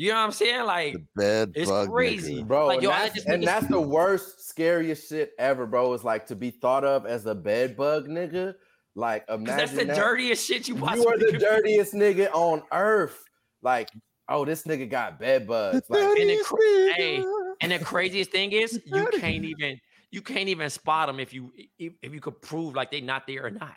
You 0.00 0.10
know 0.10 0.14
what 0.14 0.26
I'm 0.26 0.32
saying? 0.32 0.64
Like 0.64 0.92
The 0.92 1.06
bed 1.16 1.52
it's 1.56 1.68
bug, 1.68 1.90
crazy. 1.90 2.36
nigga. 2.42 2.46
bro. 2.46 2.66
Like, 2.68 2.74
and, 2.76 2.82
yo, 2.84 2.90
I 2.90 2.98
that's, 3.00 3.14
just 3.16 3.26
and 3.26 3.42
that's 3.42 3.66
the 3.66 3.80
worst, 3.80 4.48
scariest 4.48 5.08
shit 5.08 5.32
ever, 5.40 5.66
bro. 5.66 5.92
Is 5.92 6.04
like 6.04 6.24
to 6.26 6.36
be 6.36 6.50
thought 6.50 6.84
of 6.84 7.04
as 7.04 7.26
a 7.26 7.34
bed 7.34 7.76
bug 7.76 8.06
nigga. 8.06 8.54
Like 8.94 9.26
'cause 9.26 9.40
imagine 9.40 9.56
that's 9.56 9.72
the 9.72 9.84
that. 9.86 9.96
dirtiest 9.96 10.46
shit 10.46 10.68
you 10.68 10.76
possibly 10.76 11.02
You 11.02 11.08
are 11.08 11.18
the 11.18 11.24
could- 11.32 11.40
dirtiest 11.40 11.94
nigga 11.94 12.30
on 12.32 12.62
earth. 12.72 13.24
Like, 13.60 13.90
oh, 14.28 14.44
this 14.44 14.62
nigga 14.62 14.88
got 14.88 15.18
bed 15.18 15.48
bugs. 15.48 15.82
Like, 15.88 16.00
And 16.20 16.30
the 16.30 16.42
cra- 16.44 16.94
hey. 16.94 17.24
And 17.60 17.72
the 17.72 17.80
craziest 17.80 18.30
thing 18.30 18.52
is 18.52 18.80
you 18.86 19.08
can't 19.18 19.44
even 19.44 19.80
you 20.12 20.22
can't 20.22 20.48
even 20.48 20.70
spot 20.70 21.08
them 21.08 21.18
if 21.18 21.32
you 21.34 21.50
if, 21.76 21.94
if 22.02 22.14
you 22.14 22.20
could 22.20 22.40
prove 22.40 22.76
like 22.76 22.92
they 22.92 23.00
not 23.00 23.26
there 23.26 23.46
or 23.46 23.50
not. 23.50 23.76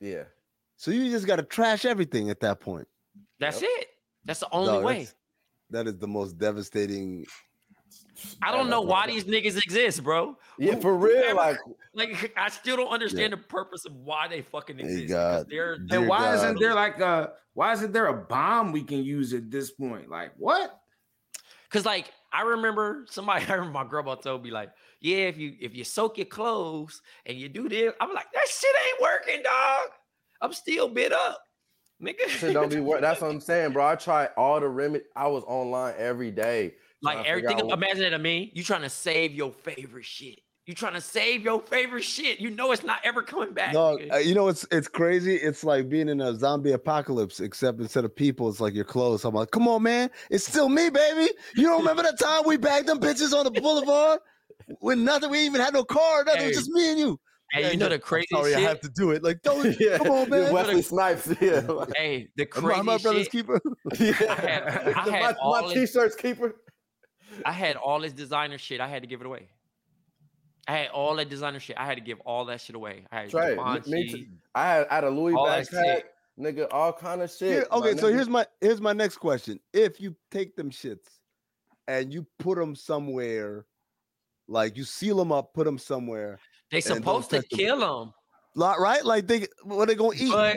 Yeah. 0.00 0.24
So 0.76 0.90
you 0.90 1.08
just 1.08 1.28
got 1.28 1.36
to 1.36 1.44
trash 1.44 1.84
everything 1.84 2.30
at 2.30 2.40
that 2.40 2.58
point. 2.58 2.88
That's 3.38 3.62
Yep. 3.62 3.70
it. 3.74 3.86
That's 4.24 4.40
the 4.40 4.48
only 4.50 4.72
Dog, 4.72 4.84
way. 4.84 4.92
that's- 4.94 5.14
That 5.72 5.86
is 5.86 5.98
the 5.98 6.06
most 6.06 6.38
devastating. 6.38 7.26
I 8.40 8.52
don't 8.52 8.70
know 8.70 8.82
bro. 8.82 8.90
why 8.90 9.06
these 9.08 9.24
niggas 9.24 9.56
exist, 9.62 10.04
bro. 10.04 10.36
Yeah, 10.58 10.76
for 10.76 10.96
real. 10.96 11.16
whoever- 11.16 11.34
Like, 11.34 11.58
Like 11.94 12.32
I 12.36 12.48
still 12.48 12.76
don't 12.76 12.88
understand 12.92 13.32
the 13.32 13.36
purpose 13.36 13.84
of 13.84 13.94
why 13.94 14.26
they 14.28 14.40
fucking 14.42 14.80
exist. 14.80 15.08
God. 15.08 15.46
because 15.46 15.50
They're 15.50 15.78
Dear 15.78 15.98
And 16.00 16.08
why 16.08 16.18
God. 16.20 16.34
isn't 16.36 16.60
there 16.60 16.74
like 16.74 17.00
a 17.00 17.32
why 17.54 17.72
isn't 17.74 17.92
there 17.92 18.06
a 18.06 18.14
bomb 18.14 18.72
we 18.72 18.82
can 18.82 19.04
use 19.04 19.34
at 19.34 19.50
this 19.50 19.70
point? 19.72 20.08
Like 20.08 20.32
what? 20.38 20.78
Cause 21.70 21.84
like 21.84 22.10
I 22.32 22.42
remember 22.42 23.04
somebody, 23.10 23.44
I 23.48 23.52
remember 23.54 23.72
my 23.78 23.84
grandma 23.84 24.14
told 24.14 24.42
me 24.44 24.50
like, 24.50 24.70
yeah, 25.00 25.26
if 25.26 25.36
you 25.36 25.54
if 25.60 25.74
you 25.74 25.84
soak 25.84 26.16
your 26.16 26.26
clothes 26.26 27.02
and 27.26 27.36
you 27.36 27.48
do 27.50 27.68
this, 27.68 27.92
I'm 28.00 28.14
like, 28.14 28.32
that 28.32 28.48
shit 28.48 28.74
ain't 28.88 29.02
working, 29.02 29.42
dog. 29.42 29.88
I'm 30.40 30.52
still 30.54 30.88
bit 30.88 31.12
up, 31.12 31.42
nigga. 32.02 32.28
shit 32.28 32.52
don't 32.52 32.70
be 32.72 32.80
work. 32.80 33.00
That's 33.00 33.20
what 33.20 33.30
I'm 33.30 33.40
saying, 33.40 33.72
bro. 33.72 33.86
I 33.86 33.94
tried 33.94 34.30
all 34.36 34.60
the 34.60 34.68
remedy. 34.68 35.04
I 35.16 35.28
was 35.28 35.44
online 35.46 35.94
every 35.98 36.30
day. 36.30 36.74
like 37.02 37.26
everything. 37.26 37.60
out- 37.60 37.72
Imagine 37.72 38.04
it 38.04 38.10
to 38.10 38.18
me. 38.18 38.50
You 38.54 38.62
trying 38.62 38.82
to 38.82 38.90
save 38.90 39.32
your 39.32 39.52
favorite 39.52 40.04
shit. 40.04 40.40
You 40.66 40.74
trying 40.74 40.94
to 40.94 41.00
save 41.00 41.42
your 41.42 41.60
favorite 41.60 42.04
shit. 42.04 42.38
You 42.38 42.50
know 42.50 42.70
it's 42.70 42.84
not 42.84 43.00
ever 43.02 43.22
coming 43.22 43.52
back. 43.52 43.72
Dog, 43.72 43.98
nigga. 43.98 44.12
uh, 44.14 44.16
you 44.18 44.32
know 44.34 44.46
it's 44.46 44.64
it's 44.70 44.86
crazy. 44.86 45.34
It's 45.34 45.64
like 45.64 45.88
being 45.88 46.08
in 46.08 46.20
a 46.20 46.36
zombie 46.38 46.70
apocalypse, 46.72 47.40
except 47.40 47.80
instead 47.80 48.04
of 48.04 48.14
people, 48.14 48.48
it's 48.48 48.60
like 48.60 48.72
your 48.72 48.84
clothes. 48.84 49.24
I'm 49.24 49.34
like, 49.34 49.50
come 49.50 49.66
on, 49.66 49.82
man, 49.82 50.08
it's 50.30 50.46
still 50.46 50.68
me, 50.68 50.88
baby. 50.88 51.30
You 51.56 51.64
don't 51.64 51.80
remember 51.80 52.04
the 52.04 52.16
time 52.16 52.42
we 52.46 52.56
bagged 52.58 52.86
them 52.86 53.00
bitches 53.00 53.32
on 53.32 53.42
the 53.44 53.50
boulevard 53.60 54.20
with 54.80 54.98
nothing, 54.98 55.30
we 55.30 55.40
even 55.40 55.60
had 55.60 55.74
no 55.74 55.82
car, 55.82 56.22
nothing, 56.24 56.42
it 56.42 56.46
was 56.48 56.56
just 56.58 56.70
me 56.70 56.90
and 56.90 56.98
you. 57.00 57.20
Hey, 57.52 57.72
you 57.72 57.76
know 57.76 57.88
the 57.88 57.96
I'm 57.96 58.00
crazy 58.00 58.28
sorry, 58.30 58.54
I 58.54 58.60
have 58.60 58.80
to 58.80 58.88
do 58.88 59.10
it. 59.10 59.22
Like, 59.22 59.42
don't 59.42 59.76
yeah, 59.80 59.98
come 59.98 60.10
on, 60.10 60.30
man. 60.30 60.52
Wesley 60.52 60.82
Snipes. 60.82 61.28
Yeah. 61.40 61.60
hey, 61.96 62.28
the 62.36 62.42
I 62.42 62.46
crazy 62.46 62.82
my 62.82 62.98
brother's 62.98 63.22
shit. 63.24 63.32
keeper. 63.32 63.60
yeah. 63.98 64.12
had- 64.34 64.62
I 64.94 65.10
had 65.10 65.22
my, 65.22 65.34
all 65.40 65.62
my 65.62 65.72
t-shirts 65.74 66.16
keeper. 66.16 66.56
I 67.44 67.52
had 67.52 67.76
all 67.76 68.00
this 68.00 68.12
designer 68.12 68.58
shit. 68.58 68.80
I 68.80 68.88
had 68.88 69.02
to 69.02 69.08
give 69.08 69.20
it 69.20 69.26
away. 69.26 69.48
I 70.68 70.76
had 70.76 70.88
all 70.90 71.16
that 71.16 71.28
designer 71.28 71.60
shit. 71.60 71.76
I 71.78 71.86
had 71.86 71.96
to 71.96 72.02
give 72.02 72.20
all 72.20 72.44
that 72.46 72.60
shit 72.60 72.76
away. 72.76 73.04
I 73.10 73.22
had 73.22 73.30
Trey, 73.30 73.56
me- 73.56 73.80
me. 73.86 74.28
I 74.54 74.66
had, 74.66 74.86
I 74.88 74.94
had 74.96 75.04
a 75.04 75.10
Louis 75.10 75.32
that 75.72 76.04
nigga, 76.38 76.68
all 76.70 76.92
kind 76.92 77.22
of 77.22 77.30
shit. 77.30 77.48
Here- 77.48 77.66
my 77.70 77.78
okay, 77.78 77.96
so 77.96 78.06
nigga. 78.08 78.14
here's 78.14 78.28
my 78.28 78.46
here's 78.60 78.80
my 78.80 78.92
next 78.92 79.16
question. 79.16 79.58
If 79.72 80.00
you 80.00 80.14
take 80.30 80.56
them 80.56 80.70
shits 80.70 81.08
and 81.88 82.12
you 82.12 82.26
put 82.38 82.58
them 82.58 82.74
somewhere, 82.74 83.66
like 84.48 84.76
you 84.76 84.84
seal 84.84 85.16
them 85.16 85.32
up, 85.32 85.52
put 85.54 85.64
them 85.64 85.78
somewhere, 85.78 86.38
They 86.72 86.80
don't 86.80 86.96
supposed 86.96 87.30
to 87.30 87.42
kill 87.42 87.78
them, 87.78 88.12
lot 88.56 88.80
right? 88.80 89.04
Like 89.04 89.26
they 89.28 89.46
what 89.62 89.86
they 89.88 89.94
gonna 89.94 90.16
eat? 90.16 90.30
but 90.32 90.56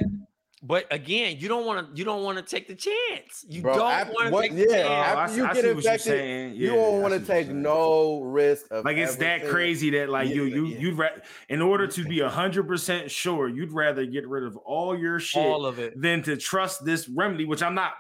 but 0.64 0.88
again, 0.92 1.36
you 1.38 1.48
don't 1.48 1.64
want 1.68 1.92
to. 1.92 1.96
You 1.98 2.04
don't 2.06 2.24
want 2.24 2.40
to 2.40 2.44
take 2.44 2.68
the 2.68 2.74
chance. 2.74 3.46
You 3.48 3.62
Bro, 3.62 3.76
don't 3.76 3.92
after- 3.92 4.14
want 4.14 4.28
to 4.28 4.32
what- 4.34 4.42
take 4.42 4.54
the 4.54 4.62
yeah, 4.62 4.68
chance. 4.68 4.88
Oh, 4.88 4.92
I 4.94 5.24
after 5.24 5.34
see- 5.34 5.38
you 5.40 5.46
I 5.46 5.48
get 5.48 5.56
see 5.56 5.60
what 5.60 5.64
you're 5.64 5.78
infected, 5.78 6.02
saying. 6.02 6.56
you 6.56 6.68
don't 6.70 7.02
want 7.04 7.14
to 7.14 7.20
take 7.20 7.50
no 7.50 8.22
risk 8.22 8.66
of 8.72 8.84
Like 8.86 8.98
it's 8.98 9.18
that 9.18 9.46
crazy 9.46 9.92
that 9.92 10.10
like 10.10 10.30
you 10.30 10.46
Yeah, 10.46 10.56
you 10.56 10.66
yeah. 10.66 10.78
you'd 10.80 10.98
ra- 10.98 11.10
in 11.50 11.62
order 11.62 11.86
to 11.86 12.04
be 12.06 12.20
hundred 12.22 12.68
percent 12.68 13.12
sure, 13.12 13.48
you'd 13.48 13.72
rather 13.74 14.06
get 14.08 14.28
rid 14.28 14.44
of 14.44 14.58
all 14.58 14.98
your 14.98 15.20
shit 15.20 15.46
all 15.46 15.68
of 15.68 15.78
it. 15.78 16.02
than 16.02 16.24
to 16.24 16.36
trust 16.38 16.84
this 16.84 17.08
remedy, 17.10 17.46
which 17.46 17.62
I'm 17.62 17.76
not 17.76 17.92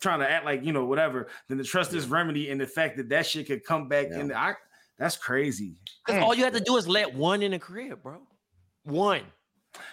trying 0.00 0.20
to 0.20 0.30
act 0.30 0.46
like 0.46 0.64
you 0.64 0.72
know 0.72 0.86
whatever, 0.86 1.28
than 1.48 1.58
to 1.58 1.64
trust 1.64 1.90
this 1.90 2.06
remedy 2.06 2.48
and 2.50 2.58
the 2.58 2.66
fact 2.66 2.96
that 2.96 3.10
that 3.10 3.26
shit 3.26 3.46
could 3.48 3.64
come 3.64 3.86
back 3.88 4.06
Yeah. 4.10 4.20
in. 4.20 4.32
I 4.32 4.54
that's 4.98 5.16
crazy. 5.16 5.80
Because 6.06 6.22
all 6.22 6.34
you 6.34 6.44
have 6.44 6.52
to 6.54 6.60
do 6.60 6.76
is 6.76 6.88
let 6.88 7.14
one 7.14 7.42
in 7.42 7.52
the 7.52 7.58
crib, 7.58 8.02
bro. 8.02 8.18
One. 8.84 9.22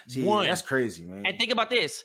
Gee, 0.08 0.24
One. 0.24 0.46
that's 0.46 0.62
crazy, 0.62 1.04
man. 1.04 1.26
And 1.26 1.38
think 1.38 1.52
about 1.52 1.70
this. 1.70 2.02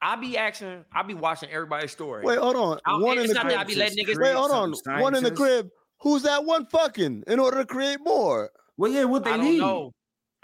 I 0.00 0.14
be 0.16 0.36
asking. 0.38 0.84
I 0.92 1.02
be 1.02 1.14
watching 1.14 1.50
everybody's 1.50 1.90
story. 1.90 2.22
Wait, 2.24 2.38
hold 2.38 2.54
on. 2.54 2.78
I- 2.84 2.96
One 2.98 3.18
in 3.18 3.24
it's 3.24 3.32
the 3.32 3.34
not 3.34 3.48
that 3.48 3.54
I 3.58 3.64
crib. 3.64 3.68
be 3.68 3.74
letting 3.76 4.04
niggas. 4.04 4.20
Wait, 4.20 4.34
hold 4.34 4.50
on. 4.52 4.74
Something 4.74 5.02
One 5.02 5.14
in 5.16 5.24
the 5.24 5.30
crib. 5.32 5.68
Who's 6.00 6.22
that 6.22 6.44
one 6.44 6.66
fucking 6.66 7.24
in 7.26 7.40
order 7.40 7.56
to 7.58 7.64
create 7.66 7.98
more? 8.00 8.50
well, 8.76 8.92
yeah, 8.92 9.02
what 9.04 9.24
they 9.24 9.32
I 9.32 9.36
don't 9.36 9.46
need. 9.46 9.58
know. 9.58 9.92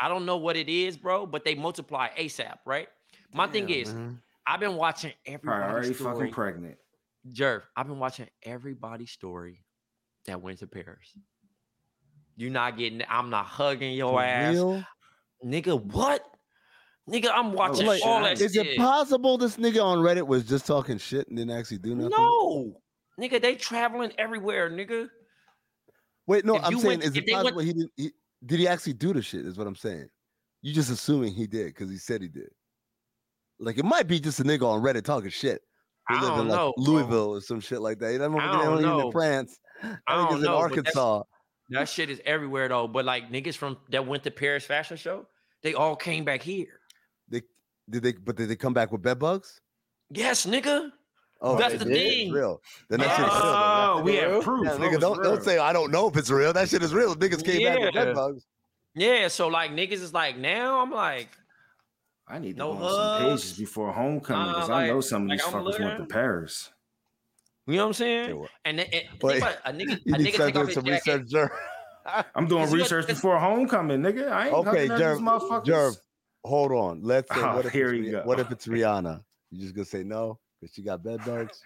I 0.00 0.08
don't 0.08 0.26
know 0.26 0.38
what 0.38 0.56
it 0.56 0.68
is, 0.68 0.96
bro, 0.96 1.24
but 1.26 1.44
they 1.44 1.54
multiply 1.54 2.08
ASAP, 2.18 2.56
right? 2.66 2.88
My 3.32 3.46
thing 3.46 3.70
is, 3.70 3.94
man. 3.94 4.20
I've 4.44 4.58
been 4.58 4.74
watching 4.74 5.12
Probably 5.24 5.48
already 5.50 5.68
everybody's 5.90 5.98
fucking 5.98 6.14
story. 6.16 6.30
pregnant. 6.30 6.76
Jerv, 7.32 7.62
I've 7.76 7.86
been 7.86 8.00
watching 8.00 8.28
everybody's 8.42 9.12
story 9.12 9.64
that 10.26 10.42
went 10.42 10.58
to 10.58 10.66
Paris. 10.66 11.16
You're 12.36 12.50
not 12.50 12.76
getting. 12.78 13.02
I'm 13.08 13.30
not 13.30 13.46
hugging 13.46 13.94
your 13.94 14.12
For 14.12 14.22
ass, 14.22 14.54
real? 14.54 14.84
nigga. 15.44 15.80
What, 15.80 16.22
nigga? 17.08 17.30
I'm 17.32 17.52
watching 17.52 17.86
Like, 17.86 18.02
all 18.04 18.22
that 18.22 18.32
is 18.40 18.52
shit. 18.52 18.66
Is 18.66 18.72
it 18.74 18.76
possible 18.76 19.38
this 19.38 19.56
nigga 19.56 19.82
on 19.84 19.98
Reddit 19.98 20.26
was 20.26 20.44
just 20.44 20.66
talking 20.66 20.98
shit 20.98 21.28
and 21.28 21.36
didn't 21.36 21.56
actually 21.56 21.78
do 21.78 21.94
nothing? 21.94 22.10
No, 22.10 22.74
nigga, 23.20 23.40
they 23.40 23.54
traveling 23.54 24.12
everywhere, 24.18 24.70
nigga. 24.70 25.08
Wait, 26.26 26.44
no, 26.44 26.56
If 26.56 26.64
I'm 26.64 26.72
saying, 26.78 26.84
went- 26.86 27.02
is 27.04 27.16
it 27.16 27.24
they 27.26 27.32
went- 27.34 27.44
possible 27.44 27.60
he 27.62 27.72
didn't? 27.72 27.92
He, 27.96 28.10
did 28.46 28.58
he 28.60 28.68
actually 28.68 28.94
do 28.94 29.12
the 29.12 29.22
shit? 29.22 29.46
Is 29.46 29.56
what 29.56 29.66
I'm 29.66 29.76
saying. 29.76 30.08
You 30.62 30.72
just 30.74 30.90
assuming 30.90 31.34
he 31.34 31.46
did 31.46 31.66
because 31.66 31.90
he 31.90 31.98
said 31.98 32.20
he 32.22 32.28
did. 32.28 32.48
Like 33.60 33.78
it 33.78 33.84
might 33.84 34.08
be 34.08 34.18
just 34.18 34.40
a 34.40 34.44
nigga 34.44 34.62
on 34.62 34.82
Reddit 34.82 35.04
talking 35.04 35.30
shit. 35.30 35.60
He 36.08 36.16
I 36.16 36.20
live 36.20 36.30
don't 36.30 36.40
in 36.40 36.48
like 36.48 36.56
know, 36.58 36.72
bro. 36.76 36.84
Louisville 36.84 37.30
or 37.36 37.40
some 37.40 37.60
shit 37.60 37.80
like 37.80 37.98
that. 38.00 38.12
You 38.12 38.18
know, 38.18 38.24
I 38.24 38.28
they 38.28 38.52
don't 38.52 38.64
don't 38.64 38.78
even 38.80 38.82
know. 38.98 39.06
in 39.06 39.12
France. 39.12 39.58
I 39.82 39.86
I 39.86 39.88
think 39.88 39.98
don't 40.08 40.24
it's 40.26 40.34
in 40.36 40.42
know, 40.42 40.48
but 40.52 40.56
Arkansas. 40.58 41.22
That 41.70 41.88
shit 41.88 42.10
is 42.10 42.20
everywhere 42.24 42.68
though. 42.68 42.86
But 42.88 43.04
like 43.04 43.30
niggas 43.30 43.56
from 43.56 43.78
that 43.90 44.06
went 44.06 44.22
to 44.24 44.30
Paris 44.30 44.64
fashion 44.64 44.96
show, 44.96 45.26
they 45.62 45.74
all 45.74 45.96
came 45.96 46.24
back 46.24 46.42
here. 46.42 46.80
They 47.28 47.42
did 47.88 48.02
they, 48.02 48.12
but 48.12 48.36
did 48.36 48.48
they 48.48 48.56
come 48.56 48.74
back 48.74 48.92
with 48.92 49.02
bed 49.02 49.18
bugs? 49.18 49.60
Yes, 50.10 50.44
nigga. 50.46 50.90
Oh, 51.40 51.56
That's 51.58 51.74
the 51.78 51.84
did? 51.84 51.96
It's 51.96 52.14
thing. 52.14 52.32
real. 52.32 52.60
Then 52.88 53.00
that 53.00 53.16
shit 53.16 53.26
is 53.26 53.32
real. 53.34 53.42
Oh, 53.44 54.02
we 54.04 54.12
real? 54.20 54.30
have 54.34 54.42
proof. 54.42 54.64
Yeah, 54.66 54.72
nigga, 54.76 55.00
don't 55.00 55.22
don't 55.22 55.42
say 55.42 55.58
I 55.58 55.72
don't 55.72 55.90
know 55.90 56.08
if 56.08 56.16
it's 56.16 56.30
real. 56.30 56.52
That 56.52 56.68
shit 56.68 56.82
is 56.82 56.94
real. 56.94 57.14
Niggas 57.14 57.44
came 57.44 57.62
back 57.64 57.78
with 57.80 57.94
Yeah. 57.94 58.04
bed 58.04 58.14
bugs. 58.14 58.46
Yeah, 58.94 59.28
so 59.28 59.48
like 59.48 59.70
niggas 59.72 59.92
is 60.02 60.12
like 60.14 60.38
now 60.38 60.80
I'm 60.80 60.90
like, 60.92 61.28
I 62.28 62.38
need 62.38 62.52
to 62.52 62.58
No 62.58 62.74
go 62.74 62.84
on 62.84 63.18
some 63.20 63.30
pages 63.30 63.58
before 63.58 63.92
homecoming 63.92 64.54
because 64.54 64.70
Uh, 64.70 64.74
I 64.74 64.86
know 64.86 65.00
some 65.00 65.22
of 65.24 65.28
like 65.28 65.38
these 65.40 65.46
I'm 65.48 65.52
fuckers 65.54 65.80
went 65.80 65.98
to 65.98 66.06
Paris. 66.06 66.70
You 67.66 67.76
know 67.76 67.82
what 67.82 67.86
I'm 67.88 67.92
saying? 67.94 68.46
And, 68.64 68.78
then- 68.78 68.86
and 68.92 69.04
Wait, 69.22 69.40
think 69.40 69.44
about 69.44 69.56
a 69.64 69.72
nigga, 69.72 69.92
a 70.06 70.18
nigga 70.18 70.36
take 70.36 70.56
off 70.56 70.66
his 70.66 70.74
jacket. 70.76 70.90
research, 71.32 71.50
I'm 72.34 72.46
doing 72.46 72.62
Cause 72.64 72.70
got- 72.70 72.76
research 72.78 73.06
before 73.06 73.38
homecoming, 73.38 74.00
nigga. 74.00 74.30
I 74.30 74.46
ain't 74.46 74.54
Okay, 74.54 74.68
okay, 74.70 74.80
these 74.88 74.90
Jerv, 74.98 75.18
motherfuckers. 75.20 75.64
Jerv, 75.66 75.96
hold 76.44 76.72
on. 76.72 77.02
Let's 77.02 77.32
say 77.34 77.40
Oh, 77.40 77.56
what 77.56 77.66
if 77.66 77.72
here 77.72 77.94
it's 77.94 78.04
you 78.06 78.12
go. 78.12 78.22
what 78.24 78.38
if 78.40 78.50
it's 78.50 78.66
Rihanna? 78.66 79.22
You 79.50 79.60
just 79.60 79.74
gonna 79.74 79.84
say 79.86 80.02
no 80.04 80.38
because 80.60 80.74
she 80.74 80.82
got 80.82 81.02
bed 81.02 81.20
bugs? 81.24 81.62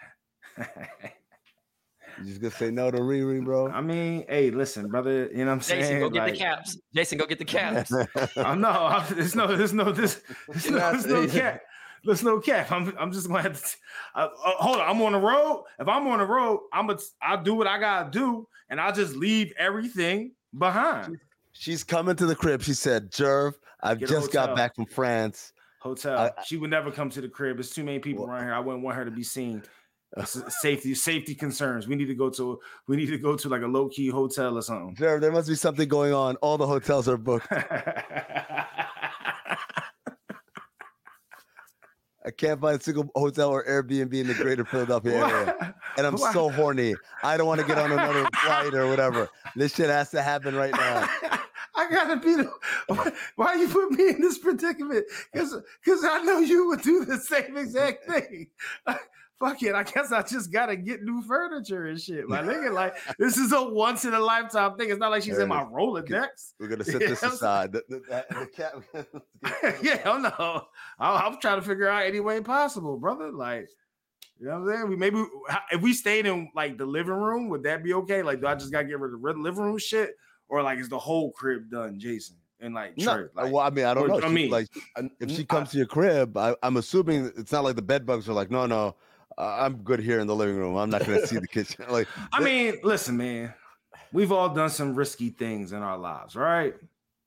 You 2.19 2.25
just 2.25 2.41
gonna 2.41 2.51
say 2.55 2.71
no 2.71 2.91
to 2.91 2.99
Riri, 2.99 3.45
bro? 3.45 3.69
I 3.73 3.81
mean, 3.81 4.25
hey, 4.29 4.51
listen, 4.51 4.89
brother. 4.89 5.29
You 5.33 5.39
know 5.39 5.47
what 5.47 5.53
I'm 5.53 5.61
saying? 5.61 5.83
Jason, 5.83 6.01
go 6.01 6.11
get 6.11 6.21
Like, 6.23 6.33
the 6.35 6.39
caps. 6.39 6.79
Jason, 6.95 7.19
go 7.19 7.27
get 7.27 7.39
the 7.39 7.45
caps. 7.45 7.93
I'm 7.93 8.07
oh, 8.37 8.55
no, 8.55 8.69
I'm, 8.71 9.15
there's 9.15 9.35
no, 9.37 9.57
there's 9.57 9.73
no, 9.73 9.93
this, 9.93 10.21
there's 10.49 10.69
no, 10.71 10.79
not 10.79 10.93
there's 10.95 11.07
no 11.07 11.27
cap. 11.29 11.61
There's 12.05 12.23
no 12.23 12.41
cap. 12.41 12.71
I'm, 12.73 12.93
I'm 12.99 13.13
just 13.13 13.29
gonna 13.29 13.43
have 13.43 13.61
to. 13.63 13.77
Uh, 14.15 14.19
uh, 14.45 14.51
hold 14.59 14.77
on, 14.79 14.89
I'm 14.89 15.03
on 15.03 15.13
the 15.13 15.19
road. 15.19 15.65
If 15.79 15.89
I'm 15.89 16.07
on 16.07 16.19
the 16.19 16.27
road, 16.27 16.61
I'm 16.73 16.87
gonna, 16.87 16.99
I'll 17.21 17.43
do 17.43 17.55
what 17.55 17.67
I 17.67 17.79
gotta 17.79 18.11
do, 18.11 18.47
and 18.71 18.81
I'll 18.81 18.93
just 18.93 19.15
leave 19.17 19.53
everything 19.59 20.33
behind. 20.57 21.19
She's 21.53 21.83
coming 21.85 22.15
to 22.17 22.27
the 22.27 22.37
crib. 22.37 22.63
She 22.63 22.73
said, 22.75 23.11
Jerv, 23.11 23.55
I 23.83 23.95
Get 23.97 24.09
just 24.09 24.33
got 24.33 24.55
back 24.55 24.75
from 24.77 24.87
France. 24.87 25.53
Hotel. 25.81 26.17
I- 26.19 26.33
she 26.45 26.57
would 26.57 26.71
never 26.71 26.91
come 26.91 27.11
to 27.11 27.21
the 27.21 27.29
crib. 27.29 27.57
There's 27.57 27.71
too 27.71 27.85
many 27.85 27.99
people 27.99 28.25
Well- 28.27 28.35
around 28.35 28.45
here. 28.45 28.55
I 28.55 28.61
wouldn't 28.61 28.85
want 28.85 28.97
her 28.97 29.05
to 29.05 29.11
be 29.11 29.23
seen. 29.25 29.63
Safety, 30.25 30.95
safety 30.95 31.35
concerns. 31.35 31.87
We 31.87 31.95
need 31.95 32.07
to 32.07 32.15
go 32.15 32.31
to, 32.31 32.59
we 32.87 32.97
need 32.97 33.07
to 33.09 33.19
go 33.19 33.37
to 33.37 33.49
like 33.51 33.61
a 33.61 33.67
low 33.67 33.89
key 33.91 34.09
hotel 34.09 34.57
or 34.57 34.63
something. 34.63 34.97
Jerv, 34.97 35.21
there 35.21 35.31
must 35.31 35.49
be 35.49 35.55
something 35.55 35.87
going 35.87 36.15
on. 36.15 36.37
All 36.37 36.57
the 36.57 36.67
hotels 36.67 37.09
are 37.11 37.19
booked. 37.19 37.47
I 42.29 42.31
can't 42.31 42.61
find 42.61 42.79
a 42.79 42.83
single 42.85 43.11
hotel 43.17 43.49
or 43.49 43.65
Airbnb 43.65 44.13
in 44.13 44.27
the 44.27 44.35
greater 44.35 44.63
Philadelphia 44.63 45.27
area. 45.27 45.75
And 45.97 46.07
I'm 46.07 46.15
Why- 46.19 46.33
so 46.35 46.51
horny. 46.51 46.95
I 47.23 47.39
don't 47.39 47.47
want 47.47 47.59
to 47.63 47.67
get 47.67 47.79
on 47.79 47.91
another 47.91 48.29
flight 48.45 48.75
or 48.75 48.87
whatever. 48.87 49.31
This 49.57 49.75
shit 49.75 49.89
has 49.89 50.11
to 50.11 50.21
happen 50.21 50.55
right 50.55 50.73
now. 50.75 51.09
I 51.75 51.89
gotta 51.91 52.17
be 52.17 52.35
the. 52.35 52.51
Why, 52.89 53.13
why 53.37 53.55
you 53.55 53.69
put 53.69 53.93
me 53.93 54.09
in 54.11 54.21
this 54.21 54.37
predicament? 54.37 55.07
Because 55.33 55.57
because 55.83 56.05
I 56.05 56.23
know 56.23 56.39
you 56.41 56.67
would 56.69 56.83
do 56.83 57.05
the 57.07 57.17
same 57.17 57.57
exact 57.57 58.05
thing. 58.05 58.49
Fuck 59.41 59.63
it. 59.63 59.75
I 59.75 59.85
guess 59.85 60.11
I 60.11 60.23
just 60.23 60.51
gotta 60.53 60.75
get 60.75 61.03
new 61.05 61.23
furniture 61.23 61.87
and 61.87 62.01
shit. 62.01 62.29
My 62.29 62.39
nigga, 62.43 62.73
like 62.73 62.97
this 63.19 63.37
is 63.37 63.53
a 63.53 63.63
once 63.63 64.05
in 64.05 64.13
a 64.13 64.19
lifetime 64.19 64.77
thing. 64.77 64.91
It's 64.91 64.99
not 64.99 65.11
like 65.13 65.23
she's 65.23 65.39
in 65.39 65.49
my. 65.49 65.63
Rolodex. 65.65 66.55
We're 66.59 66.69
gonna 66.69 66.85
set 66.85 66.99
this 67.01 67.23
I'm- 67.23 67.33
aside. 67.33 67.73
The, 67.73 67.83
the, 67.89 68.25
the 68.31 68.47
cat- 68.47 69.79
yeah, 69.83 70.01
I 70.05 70.19
know. 70.19 70.67
I- 70.99 71.17
I'm 71.27 71.39
trying 71.41 71.61
to 71.61 71.67
figure 71.67 71.89
out 71.89 72.05
any 72.05 72.21
way 72.21 72.41
possible, 72.41 72.97
brother. 72.99 73.31
Like, 73.31 73.69
you 74.41 74.47
know 74.47 74.61
what 74.61 74.71
I'm 74.73 74.77
saying? 74.77 74.89
We 74.89 74.97
maybe 74.97 75.25
if 75.71 75.81
we 75.83 75.93
stayed 75.93 76.27
in 76.27 76.51
like 76.55 76.77
the 76.79 76.87
living 76.87 77.15
room, 77.15 77.49
would 77.51 77.63
that 77.63 77.85
be 77.85 77.95
okay? 77.95 78.23
Like, 78.23 78.41
do 78.41 78.49
I 78.49 78.55
just 78.57 78.73
gotta 78.73 78.87
get 78.89 78.99
rid 78.99 79.15
of 79.15 79.21
the 79.21 79.39
living 79.41 79.63
room 79.63 79.79
shit, 79.79 80.17
or 80.49 80.63
like 80.63 80.79
is 80.81 80.89
the 80.89 80.99
whole 80.99 81.31
crib 81.33 81.71
done, 81.71 81.99
Jason? 82.01 82.37
And 82.61 82.75
like 82.75 82.99
No, 82.99 83.29
like, 83.37 83.53
well, 83.53 83.59
I 83.59 83.71
mean, 83.71 83.85
I 83.85 83.95
don't 83.95 84.11
or- 84.11 84.21
know. 84.21 84.27
I 84.27 84.31
mean, 84.31 84.51
like, 84.51 84.67
if 85.21 85.31
she 85.31 85.43
I- 85.43 85.45
comes 85.45 85.71
to 85.71 85.77
your 85.77 85.87
crib, 85.87 86.37
I, 86.37 86.57
I'm 86.65 86.77
assuming 86.77 87.33
it's 87.37 87.53
not 87.53 87.63
like 87.63 87.77
the 87.77 87.83
bed 87.83 88.05
bugs 88.05 88.29
are 88.29 88.33
like, 88.33 88.51
no, 88.51 88.67
no, 88.67 88.97
I'm 89.39 89.77
good 89.79 90.01
here 90.01 90.19
in 90.19 90.27
the 90.27 90.35
living 90.35 90.57
room. 90.57 90.77
I'm 90.77 90.91
not 90.91 91.07
going 91.07 91.21
to 91.21 91.27
see 91.27 91.39
the 91.39 91.49
kitchen. 91.49 91.85
Like, 91.91 92.09
I 92.33 92.43
mean, 92.43 92.79
listen, 92.83 93.17
man, 93.17 93.55
we've 94.13 94.33
all 94.33 94.49
done 94.49 94.69
some 94.69 94.95
risky 94.95 95.31
things 95.31 95.73
in 95.73 95.83
our 95.83 95.97
lives, 95.97 96.35
right? 96.35 96.75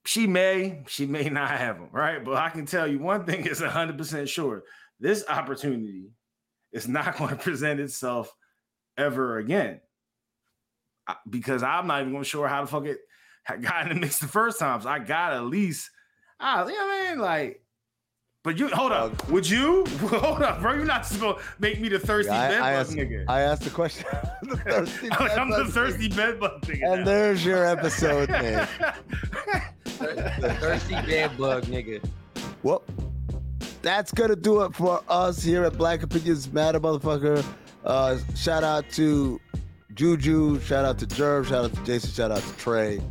She 0.05 0.27
may, 0.27 0.83
she 0.87 1.05
may 1.05 1.29
not 1.29 1.51
have 1.51 1.77
them, 1.77 1.89
right? 1.91 2.23
But 2.23 2.35
I 2.35 2.49
can 2.49 2.65
tell 2.65 2.87
you 2.87 2.99
one 2.99 3.25
thing 3.25 3.45
is 3.45 3.61
100% 3.61 4.27
sure 4.27 4.63
this 4.99 5.23
opportunity 5.27 6.11
is 6.73 6.87
not 6.87 7.17
going 7.17 7.29
to 7.29 7.35
present 7.35 7.79
itself 7.79 8.33
ever 8.97 9.37
again. 9.37 9.79
Because 11.29 11.63
I'm 11.63 11.87
not 11.87 12.01
even 12.01 12.13
going 12.13 12.23
to 12.23 12.29
sure 12.29 12.47
how 12.47 12.61
the 12.61 12.67
fuck 12.67 12.85
it 12.85 12.99
got 13.61 13.83
in 13.83 13.89
the 13.89 13.95
mix 13.99 14.19
the 14.19 14.27
first 14.27 14.59
times. 14.59 14.85
I 14.85 14.99
got 14.99 15.33
at 15.33 15.45
least, 15.45 15.89
ah, 16.39 16.65
you 16.65 16.73
know 16.73 16.85
what 16.85 16.93
I 16.93 17.09
mean? 17.09 17.19
Like, 17.19 17.60
but 18.43 18.57
you 18.57 18.67
hold 18.69 18.91
up. 18.91 19.29
Would 19.29 19.47
you 19.49 19.85
hold 19.99 20.41
up, 20.41 20.61
bro? 20.61 20.73
You're 20.73 20.85
not 20.85 21.03
just 21.03 21.19
gonna 21.21 21.37
make 21.59 21.79
me 21.79 21.89
the 21.89 21.99
thirsty 21.99 22.31
Yeah, 22.31 22.41
I- 22.41 22.47
bed 22.49 22.61
I 22.61 22.71
bug 22.73 22.79
asked- 22.87 22.91
nigga. 22.97 23.25
I 23.27 23.41
asked 23.41 23.63
the 23.63 23.69
question. 23.69 24.05
the 24.43 24.57
thirsty 24.57 25.09
I'm 25.19 25.49
the 25.49 25.65
thirsty 25.65 26.07
thing. 26.07 26.17
bed 26.17 26.39
bug 26.39 26.61
nigga. 26.61 26.91
And 26.91 26.99
now. 27.01 27.05
there's 27.05 27.45
your 27.45 27.65
episode, 27.65 28.29
man. 28.29 28.67
The 29.99 30.57
thirsty 30.59 30.93
bed 30.95 31.37
bug 31.37 31.65
nigga. 31.65 32.03
Well, 32.63 32.83
that's 33.81 34.11
gonna 34.11 34.35
do 34.35 34.61
it 34.61 34.75
for 34.75 35.03
us 35.07 35.41
here 35.43 35.63
at 35.63 35.77
Black 35.77 36.03
Opinions 36.03 36.51
Matter, 36.51 36.79
motherfucker. 36.79 37.43
Uh, 37.83 38.17
shout 38.35 38.63
out 38.63 38.87
to 38.91 39.39
Juju, 39.95 40.59
shout 40.61 40.85
out 40.85 40.97
to 40.99 41.05
Jerv, 41.07 41.45
shout 41.47 41.65
out 41.65 41.73
to 41.73 41.83
Jason, 41.83 42.11
shout 42.11 42.31
out 42.31 42.41
to 42.43 42.53
Trey. 42.57 43.01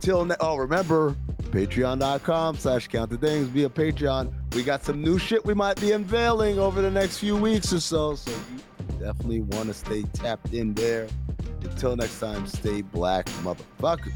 Till 0.00 0.24
ne- 0.24 0.36
oh, 0.40 0.56
remember 0.56 1.16
patreon.com 1.52 2.56
slash 2.56 2.88
count 2.88 3.10
the 3.10 3.18
things 3.18 3.46
via 3.48 3.68
Patreon. 3.68 4.32
We 4.54 4.62
got 4.62 4.84
some 4.84 5.00
new 5.00 5.18
shit 5.18 5.44
we 5.44 5.54
might 5.54 5.80
be 5.80 5.92
unveiling 5.92 6.58
over 6.58 6.82
the 6.82 6.90
next 6.90 7.18
few 7.18 7.36
weeks 7.36 7.72
or 7.72 7.80
so. 7.80 8.14
So 8.16 8.30
you 8.30 8.98
definitely 8.98 9.42
want 9.42 9.68
to 9.68 9.74
stay 9.74 10.02
tapped 10.14 10.52
in 10.52 10.74
there. 10.74 11.06
Until 11.62 11.94
next 11.94 12.18
time, 12.18 12.46
stay 12.46 12.82
black, 12.82 13.26
motherfuckers. 13.44 14.12